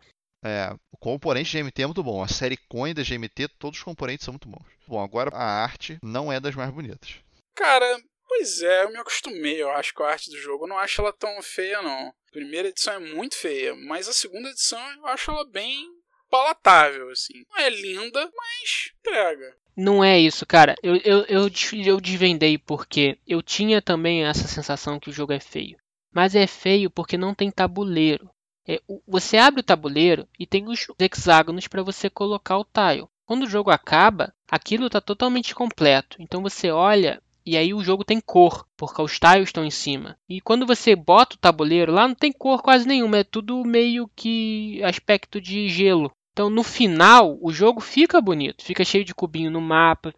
[0.45, 2.23] É, o componente de GMT é muito bom.
[2.23, 4.67] A série Coin da GMT, todos os componentes são muito bons.
[4.87, 7.21] Bom, agora a arte não é das mais bonitas.
[7.55, 10.65] Cara, pois é, eu me acostumei, eu acho, com a arte do jogo.
[10.65, 12.09] Eu não acho ela tão feia, não.
[12.09, 15.89] A primeira edição é muito feia, mas a segunda edição eu acho ela bem
[16.29, 17.45] palatável, assim.
[17.51, 19.57] Não é linda, mas pega.
[19.77, 20.75] Não é isso, cara.
[20.83, 25.41] Eu, eu, eu, eu desvendei porque eu tinha também essa sensação que o jogo é
[25.41, 25.77] feio.
[26.13, 28.31] Mas é feio porque não tem tabuleiro.
[28.69, 33.09] É, você abre o tabuleiro e tem os hexágonos para você colocar o tile.
[33.25, 36.17] Quando o jogo acaba, aquilo está totalmente completo.
[36.21, 40.17] Então você olha e aí o jogo tem cor, porque os tiles estão em cima.
[40.29, 44.09] E quando você bota o tabuleiro lá, não tem cor quase nenhuma, é tudo meio
[44.15, 46.13] que aspecto de gelo.
[46.33, 50.15] Então no final o jogo fica bonito, fica cheio de cubinho no mapa.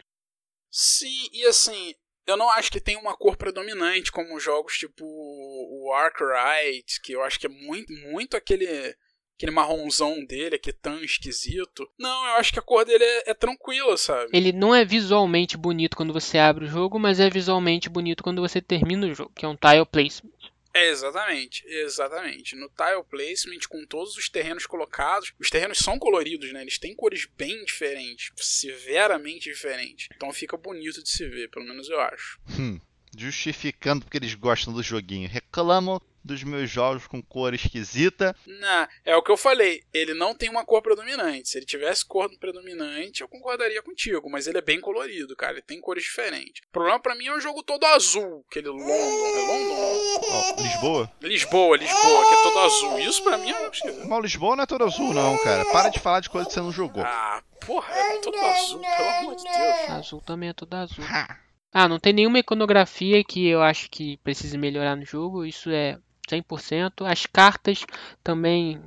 [0.71, 1.95] Sim, e assim,
[2.27, 7.23] eu não acho que tem uma cor predominante como jogos tipo o Arkwright, que eu
[7.23, 8.95] acho que é muito, muito aquele
[9.37, 11.89] aquele marronzão dele, que é tão esquisito.
[11.99, 14.31] Não, eu acho que a cor dele é, é tranquila, sabe?
[14.33, 18.41] Ele não é visualmente bonito quando você abre o jogo, mas é visualmente bonito quando
[18.41, 20.33] você termina o jogo, que é um tile placement.
[20.75, 22.57] É, exatamente, exatamente.
[22.57, 26.62] No tile placement, com todos os terrenos colocados, os terrenos são coloridos, né?
[26.62, 30.09] Eles têm cores bem diferentes, severamente diferentes.
[30.16, 32.41] Então fica bonito de se ver, pelo menos eu acho.
[32.59, 32.81] Hum,
[33.16, 35.29] justificando porque eles gostam do joguinho.
[35.29, 38.35] Reclamam dos meus jogos com cor esquisita.
[38.47, 39.83] Não, é o que eu falei.
[39.93, 41.49] Ele não tem uma cor predominante.
[41.49, 44.31] Se ele tivesse cor predominante, eu concordaria contigo.
[44.31, 45.53] Mas ele é bem colorido, cara.
[45.53, 46.62] Ele tem cores diferentes.
[46.68, 48.45] O problema pra mim é o jogo todo azul.
[48.49, 48.85] Aquele London.
[48.85, 50.20] É London?
[50.31, 51.12] Ó, Lisboa?
[51.20, 52.99] Lisboa, Lisboa, que é todo azul.
[53.01, 54.09] Isso pra mim é um...
[54.09, 55.64] Mas o Lisboa não é todo azul, não, cara.
[55.66, 57.05] Para de falar de coisa que você não jogou.
[57.05, 59.91] Ah, porra, é todo azul, pelo amor de Deus.
[59.91, 61.05] Azul também é todo azul.
[61.05, 61.45] Ha!
[61.77, 65.99] Ah, não tem nenhuma iconografia que eu acho que precise melhorar no jogo, isso é
[66.29, 67.05] 100%.
[67.05, 67.85] As cartas
[68.22, 68.81] também,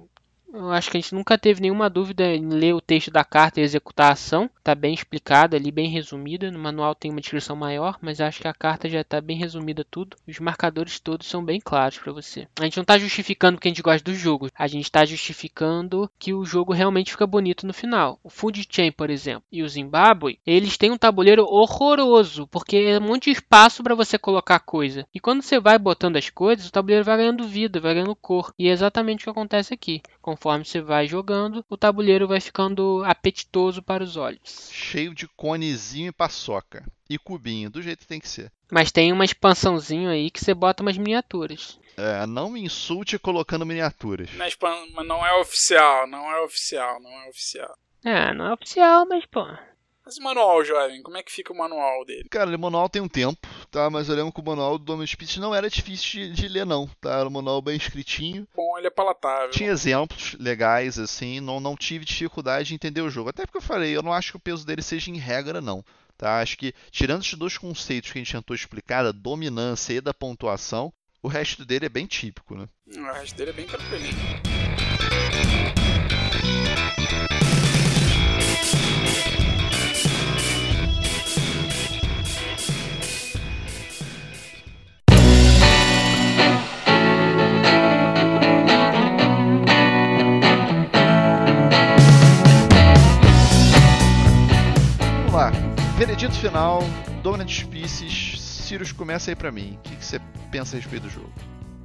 [0.53, 3.59] eu acho que a gente nunca teve nenhuma dúvida em ler o texto da carta
[3.59, 4.49] e executar a ação.
[4.63, 6.49] Tá bem explicada ali, bem resumida.
[6.51, 9.85] No manual tem uma descrição maior, mas acho que a carta já tá bem resumida
[9.89, 10.17] tudo.
[10.27, 12.47] Os marcadores todos são bem claros para você.
[12.59, 16.09] A gente não tá justificando que a gente gosta do jogo, a gente tá justificando
[16.17, 18.19] que o jogo realmente fica bonito no final.
[18.23, 22.97] O Food Chain, por exemplo, e o Zimbabwe, eles têm um tabuleiro horroroso, porque é
[22.97, 25.05] um monte de espaço para você colocar coisa.
[25.13, 28.53] E quando você vai botando as coisas, o tabuleiro vai ganhando vida, vai ganhando cor.
[28.57, 30.01] E é exatamente o que acontece aqui.
[30.27, 34.69] Conforme você vai jogando, o tabuleiro vai ficando apetitoso para os olhos.
[34.73, 36.85] Cheio de conezinho e paçoca.
[37.09, 38.51] E cubinho, do jeito que tem que ser.
[38.69, 41.79] Mas tem uma expansãozinho aí que você bota umas miniaturas.
[41.95, 44.29] É, não me insulte colocando miniaturas.
[44.33, 44.57] Mas,
[45.07, 47.77] não é oficial, não é oficial, não é oficial.
[48.03, 49.47] É, não é oficial, mas pô.
[50.07, 52.29] Mas o manual, jovem, como é que fica o manual dele?
[52.31, 53.89] Cara, o manual tem um tempo, tá?
[53.89, 56.65] Mas eu lembro que o manual do Dominic Speech não era difícil de, de ler,
[56.65, 57.19] não, tá?
[57.19, 58.47] Era um manual bem escritinho.
[58.55, 59.49] Bom, ele é palatável.
[59.49, 63.31] Tinha exemplos legais, assim, não, não tive dificuldade de entender o jogo.
[63.31, 65.83] Até porque eu falei, eu não acho que o peso dele seja em regra, não.
[66.17, 66.39] Tá?
[66.39, 70.13] Acho que, tirando esses dois conceitos que a gente tentou explicar, da dominância e da
[70.13, 72.69] pontuação, o resto dele é bem típico, né?
[72.95, 74.15] O resto dele é bem tranquilinho.
[95.97, 96.83] Veredito final,
[97.23, 98.39] Dominant Species.
[98.39, 99.79] Sirius, começa aí pra mim.
[99.79, 100.21] O que, você
[100.51, 101.31] pensa a respeito do jogo?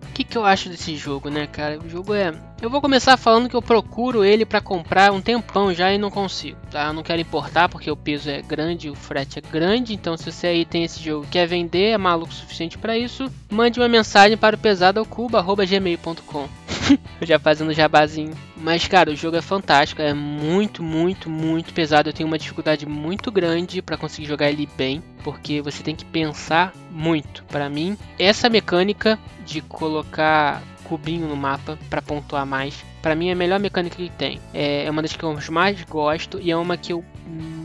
[0.02, 1.78] O que, que eu acho desse jogo, né, cara?
[1.82, 2.30] O jogo é.
[2.60, 6.10] Eu vou começar falando que eu procuro ele pra comprar um tempão já e não
[6.10, 6.88] consigo, tá?
[6.88, 9.94] Eu não quero importar porque o peso é grande, o frete é grande.
[9.94, 12.98] Então, se você aí tem esse jogo e quer vender, é maluco o suficiente pra
[12.98, 16.48] isso, mande uma mensagem para o pesadocuba.gmail.com.
[17.22, 18.34] já fazendo jabazinho.
[18.62, 22.08] Mas, cara, o jogo é fantástico, é muito, muito, muito pesado.
[22.08, 26.04] Eu tenho uma dificuldade muito grande pra conseguir jogar ele bem, porque você tem que
[26.04, 27.42] pensar muito.
[27.44, 33.32] Pra mim, essa mecânica de colocar cubinho no mapa pra pontuar mais, pra mim é
[33.32, 34.40] a melhor mecânica que tem.
[34.54, 37.04] É é uma das que eu mais gosto e é uma que eu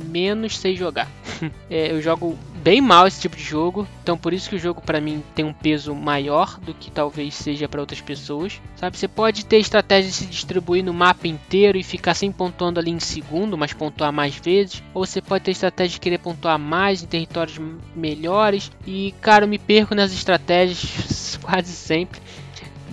[0.08, 1.08] menos sei jogar.
[1.70, 4.82] É, eu jogo bem mal esse tipo de jogo, então por isso que o jogo
[4.82, 8.62] para mim tem um peso maior do que talvez seja para outras pessoas.
[8.76, 12.80] Sabe, você pode ter estratégia de se distribuir no mapa inteiro e ficar sem pontuando
[12.80, 16.60] ali em segundo, mas pontuar mais vezes, ou você pode ter estratégia de querer pontuar
[16.60, 17.60] mais em territórios
[17.96, 18.72] melhores.
[18.86, 22.20] E cara, eu me perco nas estratégias quase sempre.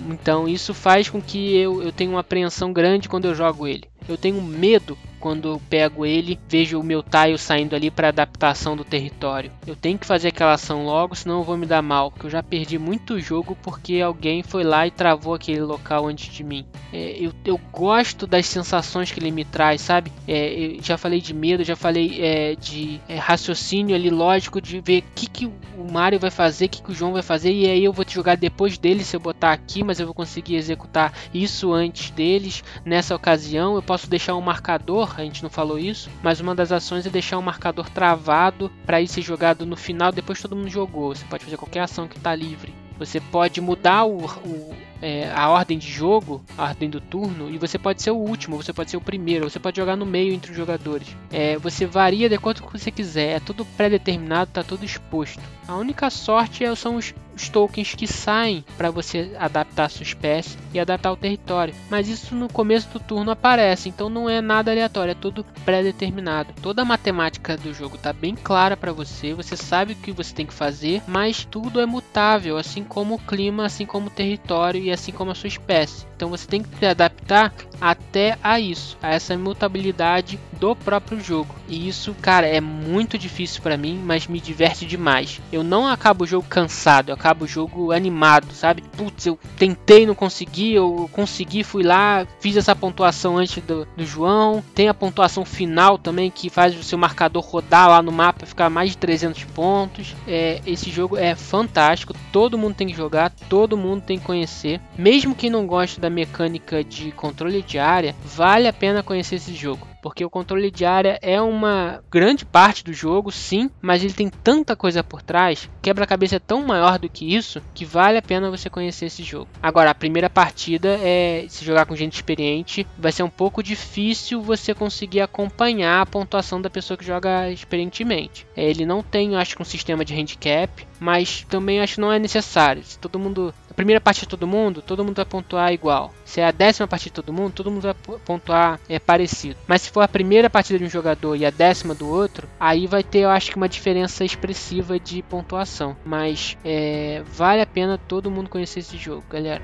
[0.08, 3.84] Então isso faz com que eu, eu tenha uma apreensão grande quando eu jogo ele.
[4.08, 8.76] Eu tenho medo quando eu pego ele, vejo o meu tile saindo ali para adaptação
[8.76, 9.50] do território.
[9.66, 12.30] Eu tenho que fazer aquela ação logo, senão eu vou me dar mal, porque eu
[12.30, 16.66] já perdi muito jogo porque alguém foi lá e travou aquele local antes de mim.
[16.92, 20.12] É, eu, eu, gosto das sensações que ele me traz, sabe?
[20.28, 24.78] É, eu já falei de medo, já falei é, de é, raciocínio ali lógico de
[24.78, 27.50] ver o que, que o Mario vai fazer, o que, que o João vai fazer,
[27.50, 30.14] e aí eu vou te jogar depois dele se eu botar aqui, mas eu vou
[30.14, 32.62] conseguir executar isso antes deles.
[32.84, 36.72] Nessa ocasião, eu posso deixar um marcador a gente não falou isso, mas uma das
[36.72, 40.68] ações é deixar um marcador travado para ir ser jogado no final depois todo mundo
[40.68, 41.14] jogou.
[41.14, 42.74] Você pode fazer qualquer ação que está livre.
[42.98, 47.58] Você pode mudar o, o é, a ordem de jogo, a ordem do turno, e
[47.58, 50.32] você pode ser o último, você pode ser o primeiro, você pode jogar no meio
[50.32, 51.14] entre os jogadores.
[51.30, 54.82] É, você varia de acordo com o que você quiser, é tudo pré-determinado, está tudo
[54.82, 55.42] exposto.
[55.68, 60.02] A única sorte é, são os, os tokens que saem para você adaptar a sua
[60.02, 61.74] espécie e adaptar o território.
[61.90, 66.52] Mas isso no começo do turno aparece, então não é nada aleatório, é tudo pré-determinado.
[66.60, 70.34] Toda a matemática do jogo está bem clara para você, você sabe o que você
[70.34, 74.80] tem que fazer, mas tudo é mutável, assim como o clima, assim como o território
[74.80, 76.06] e assim como a sua espécie.
[76.16, 81.54] Então você tem que se adaptar até a isso, a essa mutabilidade do próprio jogo.
[81.68, 85.40] E isso, cara, é muito difícil para mim, mas me diverte demais.
[85.52, 88.82] Eu não acabo o jogo cansado, eu acabo o jogo animado, sabe?
[88.96, 94.04] Putz, eu tentei, não consegui, eu consegui, fui lá, fiz essa pontuação antes do, do
[94.04, 94.62] João.
[94.74, 98.68] Tem a pontuação final também que faz o seu marcador rodar lá no mapa, ficar
[98.68, 100.14] mais de 300 pontos.
[100.28, 104.78] É, esse jogo é fantástico, todo mundo tem que jogar, todo mundo tem que conhecer.
[104.98, 109.54] Mesmo quem não gosta da mecânica de controle de área, vale a pena conhecer esse
[109.54, 114.12] jogo porque o controle de área é uma grande parte do jogo, sim, mas ele
[114.12, 118.22] tem tanta coisa por trás, quebra-cabeça é tão maior do que isso, que vale a
[118.22, 119.48] pena você conhecer esse jogo.
[119.62, 124.42] Agora, a primeira partida é se jogar com gente experiente, vai ser um pouco difícil
[124.42, 128.46] você conseguir acompanhar a pontuação da pessoa que joga experientemente.
[128.54, 132.84] Ele não tem, acho um sistema de handicap, mas também acho que não é necessário.
[132.84, 136.14] Se todo mundo a primeira partida de todo mundo, todo mundo vai pontuar igual.
[136.24, 139.58] Se é a décima partida de todo mundo, todo mundo vai pontuar é, parecido.
[139.66, 142.86] Mas se for a primeira partida de um jogador e a décima do outro, aí
[142.86, 145.96] vai ter, eu acho que, uma diferença expressiva de pontuação.
[146.04, 149.62] Mas é, vale a pena todo mundo conhecer esse jogo, galera.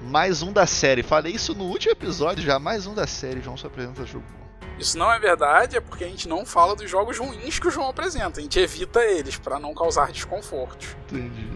[0.00, 1.02] Mais um da série.
[1.02, 2.58] Falei isso no último episódio já.
[2.58, 3.42] Mais um da série.
[3.42, 4.24] João só apresenta jogo
[4.80, 7.70] isso não é verdade, é porque a gente não fala dos jogos ruins que o
[7.70, 8.40] João apresenta.
[8.40, 10.96] A gente evita eles para não causar desconforto.
[11.12, 11.46] Entendi.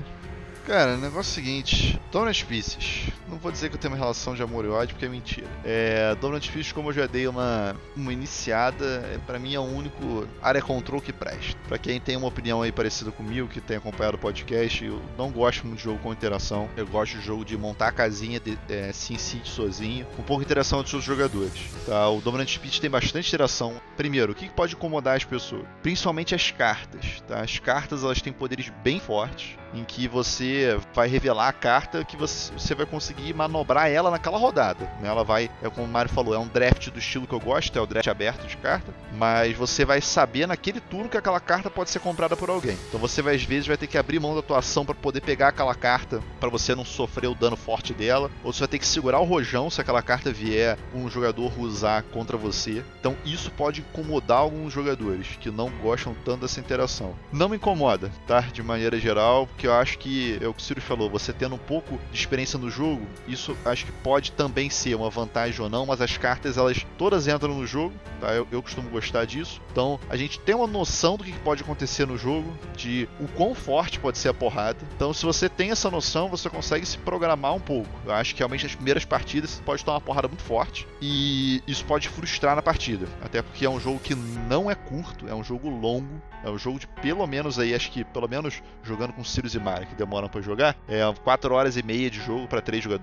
[0.65, 3.13] Cara, o negócio é o seguinte: Donut Pieces.
[3.35, 5.49] Não vou dizer que eu tenho uma relação de amor e ódio, porque é mentira.
[5.65, 9.65] É, Donut Pieces, como eu já dei uma, uma iniciada, é, para mim é o
[9.65, 11.59] único área control que presta.
[11.67, 15.33] Pra quem tem uma opinião aí parecida comigo, que tem acompanhado o podcast, eu não
[15.33, 16.69] gosto muito de jogo com interação.
[16.77, 20.81] Eu gosto de jogo de montar a casinha de é, SimCity sozinho, com pouca interação
[20.81, 21.73] dos seus jogadores.
[21.87, 22.09] Tá?
[22.11, 23.75] O Dominant Pieces tem bastante interação.
[23.97, 25.65] Primeiro, o que pode incomodar as pessoas?
[25.83, 27.21] Principalmente as cartas.
[27.27, 27.41] Tá?
[27.41, 32.17] As cartas elas têm poderes bem fortes em que você vai revelar a carta que
[32.17, 34.85] você, você vai conseguir manobrar ela naquela rodada.
[35.01, 35.09] Né?
[35.09, 37.77] Ela vai, é como o Mario falou, é um draft do estilo que eu gosto,
[37.77, 41.69] é o draft aberto de carta, mas você vai saber naquele turno que aquela carta
[41.69, 42.77] pode ser comprada por alguém.
[42.89, 45.21] Então você vai, às vezes vai ter que abrir mão da tua ação para poder
[45.21, 48.79] pegar aquela carta, para você não sofrer o dano forte dela, ou você vai ter
[48.79, 52.85] que segurar o rojão se aquela carta vier um jogador usar contra você.
[53.01, 57.15] Então isso pode incomodar alguns jogadores que não gostam tanto dessa interação.
[57.33, 58.41] Não me incomoda, tá?
[58.41, 61.33] De maneira geral, porque que eu acho que é o que o Ciro falou, você
[61.33, 65.61] tendo um pouco de experiência no jogo, isso acho que pode também ser uma vantagem
[65.61, 68.33] ou não, mas as cartas elas todas entram no jogo, tá?
[68.33, 69.61] Eu, eu costumo gostar disso.
[69.71, 73.55] Então a gente tem uma noção do que pode acontecer no jogo, de o quão
[73.55, 74.79] forte pode ser a porrada.
[74.97, 77.89] Então se você tem essa noção, você consegue se programar um pouco.
[78.05, 81.63] Eu acho que realmente as primeiras partidas você pode tomar uma porrada muito forte e
[81.67, 85.35] isso pode frustrar na partida, até porque é um jogo que não é curto, é
[85.35, 89.13] um jogo longo, é um jogo de pelo menos aí, acho que pelo menos jogando
[89.13, 92.47] com Sirius e Mario, que demoram para jogar, é 4 horas e meia de jogo
[92.47, 92.94] para três jogadores.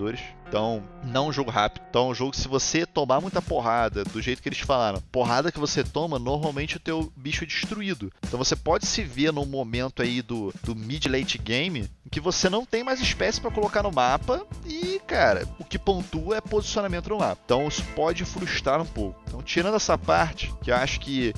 [0.47, 1.83] Então, não é um jogo rápido.
[1.89, 5.01] Então, é um jogo que se você tomar muita porrada, do jeito que eles falaram,
[5.11, 8.11] porrada que você toma, normalmente o teu bicho é destruído.
[8.27, 12.65] Então, você pode se ver num momento aí do, do mid-late game que você não
[12.65, 17.19] tem mais espécie para colocar no mapa e, cara, o que pontua é posicionamento no
[17.19, 17.41] mapa.
[17.45, 19.21] Então, isso pode frustrar um pouco.
[19.27, 21.33] Então, tirando essa parte, que eu acho que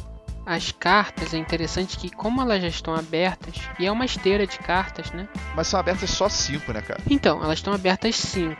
[0.45, 4.59] As cartas é interessante que, como elas já estão abertas, e é uma esteira de
[4.59, 5.27] cartas, né?
[5.55, 7.01] Mas são abertas só 5, né, cara?
[7.09, 8.55] Então, elas estão abertas 5.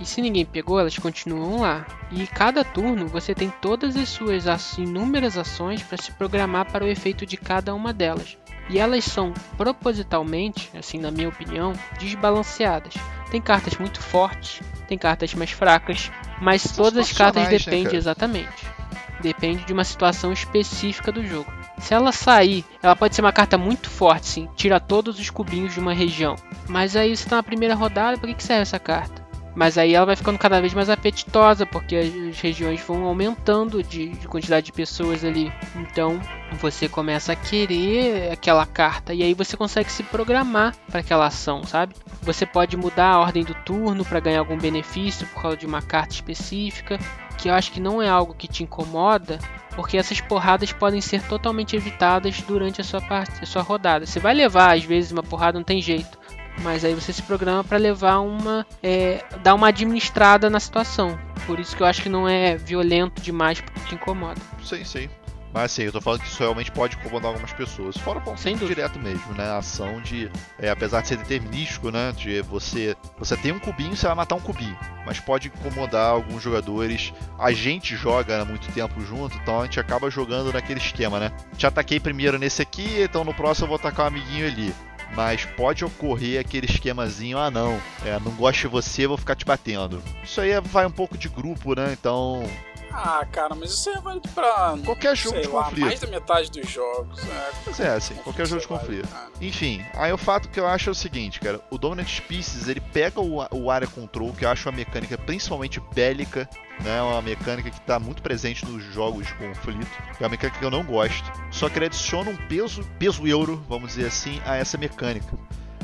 [0.00, 1.86] E se ninguém pegou, elas continuam lá.
[2.10, 4.44] E cada turno você tem todas as suas
[4.78, 8.36] inúmeras ações para se programar para o efeito de cada uma delas.
[8.70, 12.94] E elas são propositalmente, assim na minha opinião, desbalanceadas.
[13.30, 16.10] Tem cartas muito fortes, tem cartas mais fracas,
[16.40, 17.96] mas São todas as cartas né, dependem cara?
[17.96, 18.79] exatamente.
[19.22, 21.52] Depende de uma situação específica do jogo.
[21.78, 25.74] Se ela sair, ela pode ser uma carta muito forte, sim, tira todos os cubinhos
[25.74, 26.36] de uma região.
[26.68, 29.20] Mas aí você tá na primeira rodada, pra que que serve essa carta?
[29.54, 33.82] Mas aí ela vai ficando cada vez mais apetitosa, porque as as regiões vão aumentando
[33.82, 35.52] de, de quantidade de pessoas ali.
[35.74, 36.20] Então
[36.60, 41.64] você começa a querer aquela carta e aí você consegue se programar para aquela ação,
[41.64, 41.94] sabe?
[42.22, 45.82] Você pode mudar a ordem do turno para ganhar algum benefício por causa de uma
[45.82, 46.98] carta específica,
[47.40, 49.38] que eu acho que não é algo que te incomoda,
[49.74, 54.04] porque essas porradas podem ser totalmente evitadas durante a sua, parte, a sua rodada.
[54.04, 56.18] Você vai levar às vezes uma porrada, não tem jeito.
[56.62, 58.66] Mas aí você se programa para levar uma.
[58.82, 61.18] É, dar uma administrada na situação.
[61.46, 64.40] Por isso que eu acho que não é violento demais porque te incomoda.
[64.62, 65.08] Sim, sim.
[65.52, 67.96] Mas assim, eu tô falando que isso realmente pode incomodar algumas pessoas.
[67.96, 68.22] Fora o
[68.60, 68.74] dúvida.
[68.74, 69.44] direto mesmo, né?
[69.44, 70.30] A ação de.
[70.58, 72.12] é, apesar de ser determinístico, né?
[72.16, 72.96] De você.
[73.18, 74.78] Você tem um cubinho, você vai matar um cubinho.
[75.04, 77.12] Mas pode incomodar alguns jogadores.
[77.38, 81.32] A gente joga há muito tempo junto, então a gente acaba jogando naquele esquema, né?
[81.56, 84.72] Te ataquei primeiro nesse aqui, então no próximo eu vou atacar um amiguinho ali.
[85.16, 89.44] Mas pode ocorrer aquele esquemazinho, ah não, é, não gosto de você, vou ficar te
[89.44, 90.00] batendo.
[90.22, 91.96] Isso aí é- vai um pouco de grupo, né?
[91.98, 92.44] Então.
[92.92, 94.74] Ah, cara, mas isso é válido pra.
[94.84, 95.86] Qualquer jogo sei de lá, conflito.
[95.86, 97.18] mais da metade dos jogos.
[97.24, 99.08] É, Mas é, assim, qualquer jogo de é conflito.
[99.08, 99.28] cara.
[99.40, 101.60] Enfim, aí o fato que eu acho é o seguinte, cara.
[101.70, 105.80] O Dominant Species, ele pega o, o Area Control, que eu acho uma mecânica principalmente
[105.94, 106.48] bélica,
[106.82, 107.00] né?
[107.02, 109.86] Uma mecânica que tá muito presente nos jogos de conflito.
[110.18, 111.30] É uma mecânica que eu não gosto.
[111.50, 115.36] Só que ele adiciona um peso, peso euro, vamos dizer assim, a essa mecânica.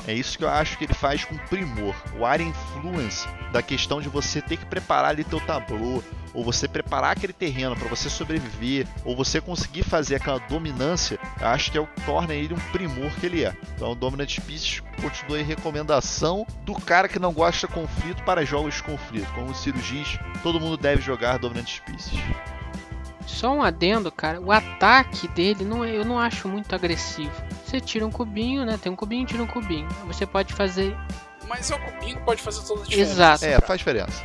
[0.06, 1.94] É isso que eu acho que ele faz com primor.
[2.16, 6.02] O Area Influence, da questão de você ter que preparar ali teu tablô,
[6.32, 11.72] ou você preparar aquele terreno para você sobreviver, ou você conseguir fazer aquela dominância, acho
[11.72, 13.56] que é o que torna ele um primor que ele é.
[13.74, 18.44] Então, o Dominant Species continua em recomendação do cara que não gosta de conflito para
[18.44, 19.32] jogos de conflito.
[19.34, 22.20] Como diz, todo mundo deve jogar Dominant Species.
[23.26, 24.40] Só um adendo, cara.
[24.40, 27.30] O ataque dele não é- eu não acho muito agressivo.
[27.64, 28.78] Você tira um cubinho, né?
[28.80, 29.88] Tem um cubinho tira um cubinho.
[30.06, 30.96] Você pode fazer.
[31.48, 33.12] Mas é o cubinho que pode fazer toda a diferença.
[33.12, 33.44] Exato.
[33.44, 34.24] É, faz diferença.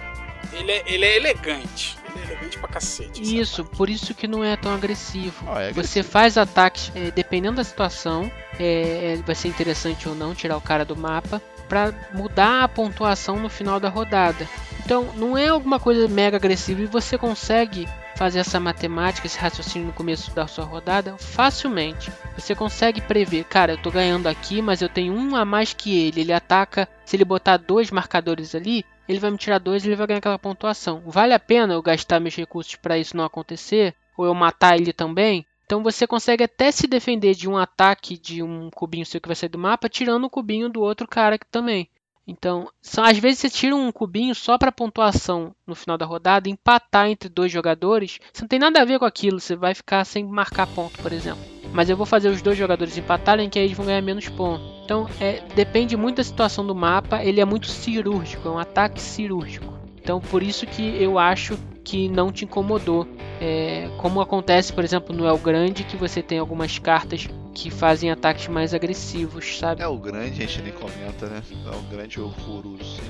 [0.54, 1.98] Ele é, ele é elegante.
[2.14, 3.40] Ele é elegante pra cacete.
[3.40, 5.46] Isso, por isso que não é tão agressivo.
[5.48, 6.10] Ah, é Você agressivo.
[6.10, 8.30] faz ataques, é, dependendo da situação,
[8.60, 12.68] é, é, vai ser interessante ou não tirar o cara do mapa para mudar a
[12.68, 14.48] pontuação no final da rodada.
[14.84, 17.88] Então, não é alguma coisa mega agressiva e você consegue
[18.22, 22.12] fazer essa matemática, esse raciocínio no começo da sua rodada facilmente.
[22.38, 26.00] Você consegue prever, cara, eu tô ganhando aqui, mas eu tenho um a mais que
[26.00, 26.22] ele.
[26.22, 29.96] Ele ataca, se ele botar dois marcadores ali, ele vai me tirar dois e ele
[29.96, 31.02] vai ganhar aquela pontuação.
[31.04, 33.96] Vale a pena eu gastar meus recursos para isso não acontecer?
[34.16, 35.44] Ou eu matar ele também?
[35.66, 39.36] Então você consegue até se defender de um ataque de um cubinho seu que vai
[39.36, 41.90] sair do mapa, tirando o cubinho do outro cara que também.
[42.28, 46.50] Então, são, às vezes você tira um cubinho só para pontuação no final da rodada,
[46.50, 48.20] empatar entre dois jogadores.
[48.34, 51.12] Isso não tem nada a ver com aquilo, você vai ficar sem marcar ponto, por
[51.12, 51.44] exemplo.
[51.74, 54.66] Mas eu vou fazer os dois jogadores empatarem, que aí eles vão ganhar menos pontos.
[54.84, 59.02] Então, é, depende muito da situação do mapa, ele é muito cirúrgico, é um ataque
[59.02, 59.81] cirúrgico.
[60.02, 63.08] Então, por isso que eu acho que não te incomodou.
[63.40, 68.10] É, como acontece, por exemplo, no El Grande, que você tem algumas cartas que fazem
[68.10, 69.82] ataques mais agressivos, sabe?
[69.82, 71.42] É o grande, a gente nem comenta, né?
[71.66, 73.02] É o grande horroroso.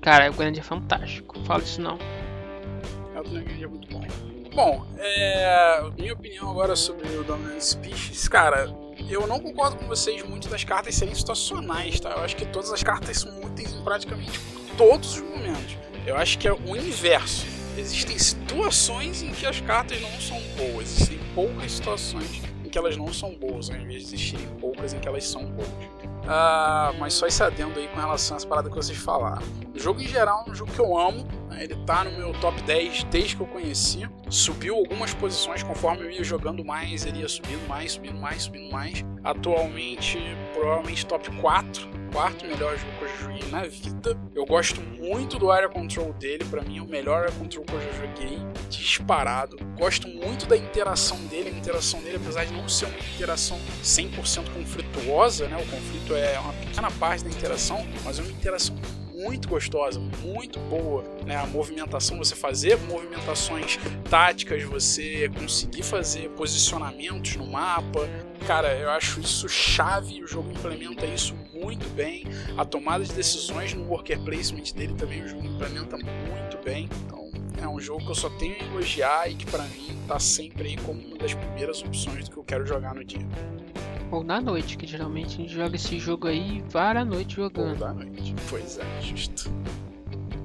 [0.00, 1.38] Cara, o Grande é fantástico.
[1.44, 1.98] Fala isso não.
[3.14, 4.06] É, o Dominant é muito bom.
[4.54, 8.74] Bom, é, minha opinião agora sobre o Dominant Species, cara,
[9.08, 12.10] eu não concordo com vocês muito das cartas serem situacionais, tá?
[12.10, 14.40] Eu acho que todas as cartas são úteis em praticamente
[14.76, 15.76] todos os momentos.
[16.08, 17.46] Eu acho que é o inverso.
[17.76, 22.96] Existem situações em que as cartas não são boas, existem poucas situações em que elas
[22.96, 25.68] não são boas, ao invés de existirem poucas em que elas são boas.
[26.26, 29.42] Ah, mas só esse adendo aí com relação a essa parada que vocês falaram.
[29.74, 31.64] O jogo em geral é um jogo que eu amo, né?
[31.64, 34.08] ele tá no meu top 10 desde que eu conheci.
[34.30, 38.72] Subiu algumas posições conforme eu ia jogando mais, ele ia subindo mais, subindo mais, subindo
[38.72, 39.04] mais.
[39.24, 40.18] Atualmente,
[40.54, 44.18] provavelmente top 4, quarto melhor jogo que eu joguei na vida.
[44.34, 47.72] Eu gosto muito do Area Control dele, pra mim é o melhor Area Control que
[47.72, 48.38] eu já joguei,
[48.68, 49.56] disparado.
[49.76, 54.50] Gosto muito da interação dele, a interação dele, apesar de não ser uma interação 100%
[54.52, 55.56] conflituosa, né?
[55.56, 58.76] O conflito é uma pequena parte da interação, mas é uma interação
[59.18, 61.34] muito gostosa, muito boa, né?
[61.36, 63.76] A movimentação, você fazer movimentações
[64.08, 68.08] táticas, você conseguir fazer posicionamentos no mapa.
[68.46, 72.24] Cara, eu acho isso chave, o jogo implementa isso muito bem.
[72.56, 76.88] A tomada de decisões no worker placement dele também o jogo implementa muito bem.
[77.04, 77.28] Então,
[77.60, 80.68] é um jogo que eu só tenho a elogiar e que para mim tá sempre
[80.68, 83.26] aí como uma das primeiras opções do que eu quero jogar no dia.
[84.10, 87.70] Ou na noite, que geralmente a gente joga esse jogo aí várias noites jogando.
[87.70, 88.34] Ou da noite.
[88.48, 89.52] Pois é, justo.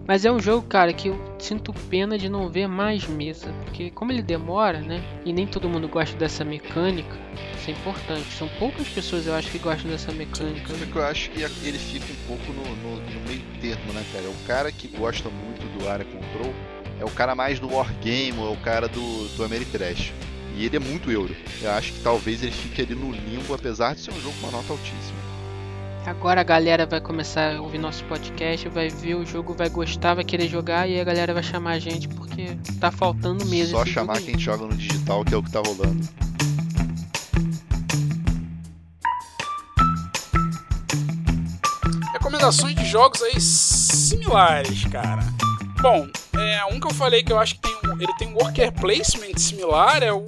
[0.05, 3.47] Mas é um jogo, cara, que eu sinto pena de não ver mais mesa.
[3.63, 5.01] Porque como ele demora, né?
[5.23, 7.17] E nem todo mundo gosta dessa mecânica,
[7.57, 8.25] isso é importante.
[8.33, 10.73] São poucas pessoas, eu acho, que gostam dessa mecânica.
[10.73, 14.25] Que eu acho que ele fica um pouco no, no, no meio termo, né, cara?
[14.25, 16.53] É o cara que gosta muito do Area Control
[16.99, 20.13] é o cara mais do Wargame, é o cara do, do Ameritrash.
[20.55, 21.35] E ele é muito euro.
[21.61, 24.47] Eu acho que talvez ele fique ali no limbo, apesar de ser um jogo com
[24.47, 25.23] uma nota altíssima.
[26.05, 30.13] Agora a galera vai começar a ouvir nosso podcast, vai ver o jogo, vai gostar,
[30.13, 33.77] vai querer jogar e a galera vai chamar a gente porque tá faltando mesmo.
[33.77, 36.07] Só chamar quem joga no digital, que é o que tá rolando.
[42.11, 45.23] Recomendações de jogos aí similares, cara.
[45.83, 46.07] Bom,
[46.39, 48.71] é, um que eu falei que eu acho que tem um, ele tem um worker
[48.71, 50.23] placement similar é o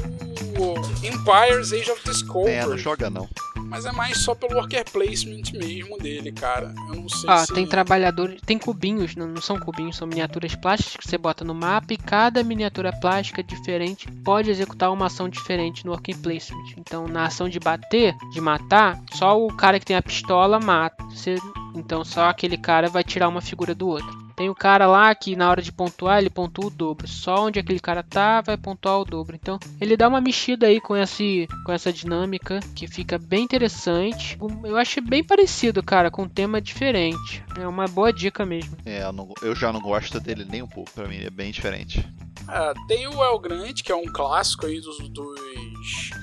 [1.01, 2.51] Empire's Age of Discovery.
[2.55, 3.25] É, não joga não.
[3.67, 6.75] Mas é mais só pelo worker placement mesmo dele, cara.
[6.89, 7.53] Eu não sei Ah, se...
[7.53, 11.55] tem trabalhadores, tem cubinhos, não, não são cubinhos, são miniaturas plásticas que você bota no
[11.55, 16.73] mapa e cada miniatura plástica diferente pode executar uma ação diferente no working placement.
[16.77, 21.01] Então, na ação de bater, de matar, só o cara que tem a pistola mata.
[21.05, 21.37] Você-
[21.73, 24.24] então, só aquele cara vai tirar uma figura do outro.
[24.35, 27.07] Tem o cara lá que na hora de pontuar ele pontua o dobro.
[27.07, 29.35] Só onde aquele cara tá vai pontuar o dobro.
[29.35, 34.37] Então ele dá uma mexida aí com, esse, com essa dinâmica que fica bem interessante.
[34.63, 37.43] Eu achei bem parecido, cara, com um tema diferente.
[37.57, 38.75] É uma boa dica mesmo.
[38.85, 40.91] É, eu, não- eu já não gosto dele nem um pouco.
[40.91, 42.05] Pra mim, é bem diferente.
[42.47, 45.39] Ah, tem o El Grande, que é um clássico aí dos, dos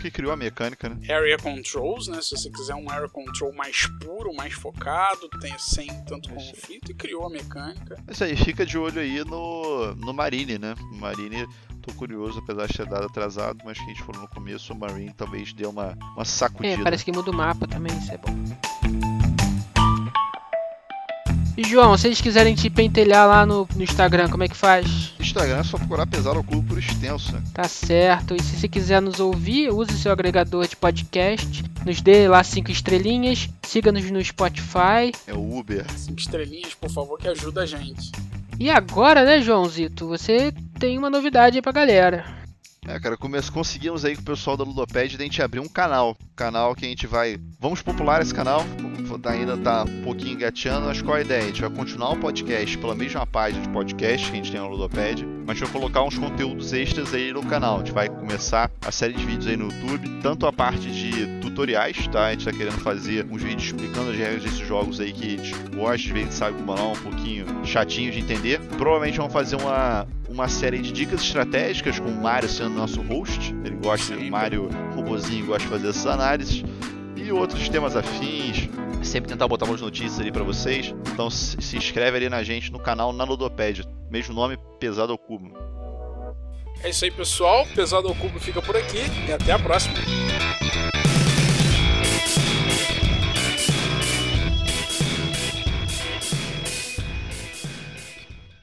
[0.01, 0.97] que criou a mecânica, né?
[1.13, 2.21] Area Controls, né?
[2.21, 6.53] Se você quiser um Area Control mais puro, mais focado, tem sem tanto É isso
[6.53, 7.97] conflito, e criou a mecânica.
[8.11, 10.75] Isso aí, fica de olho aí no, no Marine, né?
[10.93, 11.47] O Marine,
[11.81, 14.77] tô curioso, apesar de ter dado atrasado, mas que a gente falou no começo, o
[14.79, 16.83] Marine talvez dê uma, uma É, sacudida.
[16.83, 19.12] parece que muda o mapa também, isso é bom.
[21.57, 25.13] E João, se eles quiserem te pentelhar lá no, no Instagram, como é que faz?
[25.21, 27.35] Instagram é só procurar pesar o clube por extenso?
[27.53, 28.35] Tá certo.
[28.35, 31.63] E se você quiser nos ouvir, use seu agregador de podcast.
[31.85, 33.51] Nos dê lá cinco estrelinhas.
[33.63, 35.13] Siga-nos no Spotify.
[35.27, 35.85] É o Uber.
[35.95, 38.11] Cinco estrelinhas, por favor, que ajuda a gente.
[38.59, 40.09] E agora, né, Joãozito?
[40.09, 42.42] Você tem uma novidade aí pra galera.
[42.85, 46.17] É, cara, conseguimos aí com o pessoal da Ludoped a gente abrir um canal.
[46.35, 47.39] Canal que a gente vai.
[47.61, 48.65] Vamos popular esse canal.
[49.25, 51.45] Ainda tá um pouquinho engateando, mas qual a ideia?
[51.45, 54.61] A gente vai continuar o podcast pela mesma página de podcast que a gente tem
[54.61, 57.77] no Ludoped, mas a vai colocar uns conteúdos extras aí no canal.
[57.77, 61.41] A gente vai começar a série de vídeos aí no YouTube, tanto a parte de
[61.41, 62.27] tutoriais, tá?
[62.27, 65.31] A gente tá querendo fazer uns vídeos explicando as regras desses jogos aí que a
[65.31, 68.59] gente gosta, de vezes sabe como não, um pouquinho chatinho de entender.
[68.77, 73.55] Provavelmente vamos fazer uma, uma série de dicas estratégicas com o Mário sendo nosso host.
[73.65, 74.29] Ele gosta, Sim.
[74.29, 76.65] o Mário Robozinho gosta de fazer essas análises.
[77.15, 78.69] E outros temas afins.
[79.03, 80.95] Sempre tentar botar umas notícias ali pra vocês.
[81.13, 83.85] Então se inscreve ali na gente no canal na Ludopédia.
[84.11, 85.53] Mesmo nome, Pesado ao Cubo.
[86.83, 87.67] É isso aí, pessoal.
[87.75, 89.95] Pesado ao Cubo fica por aqui e até a próxima.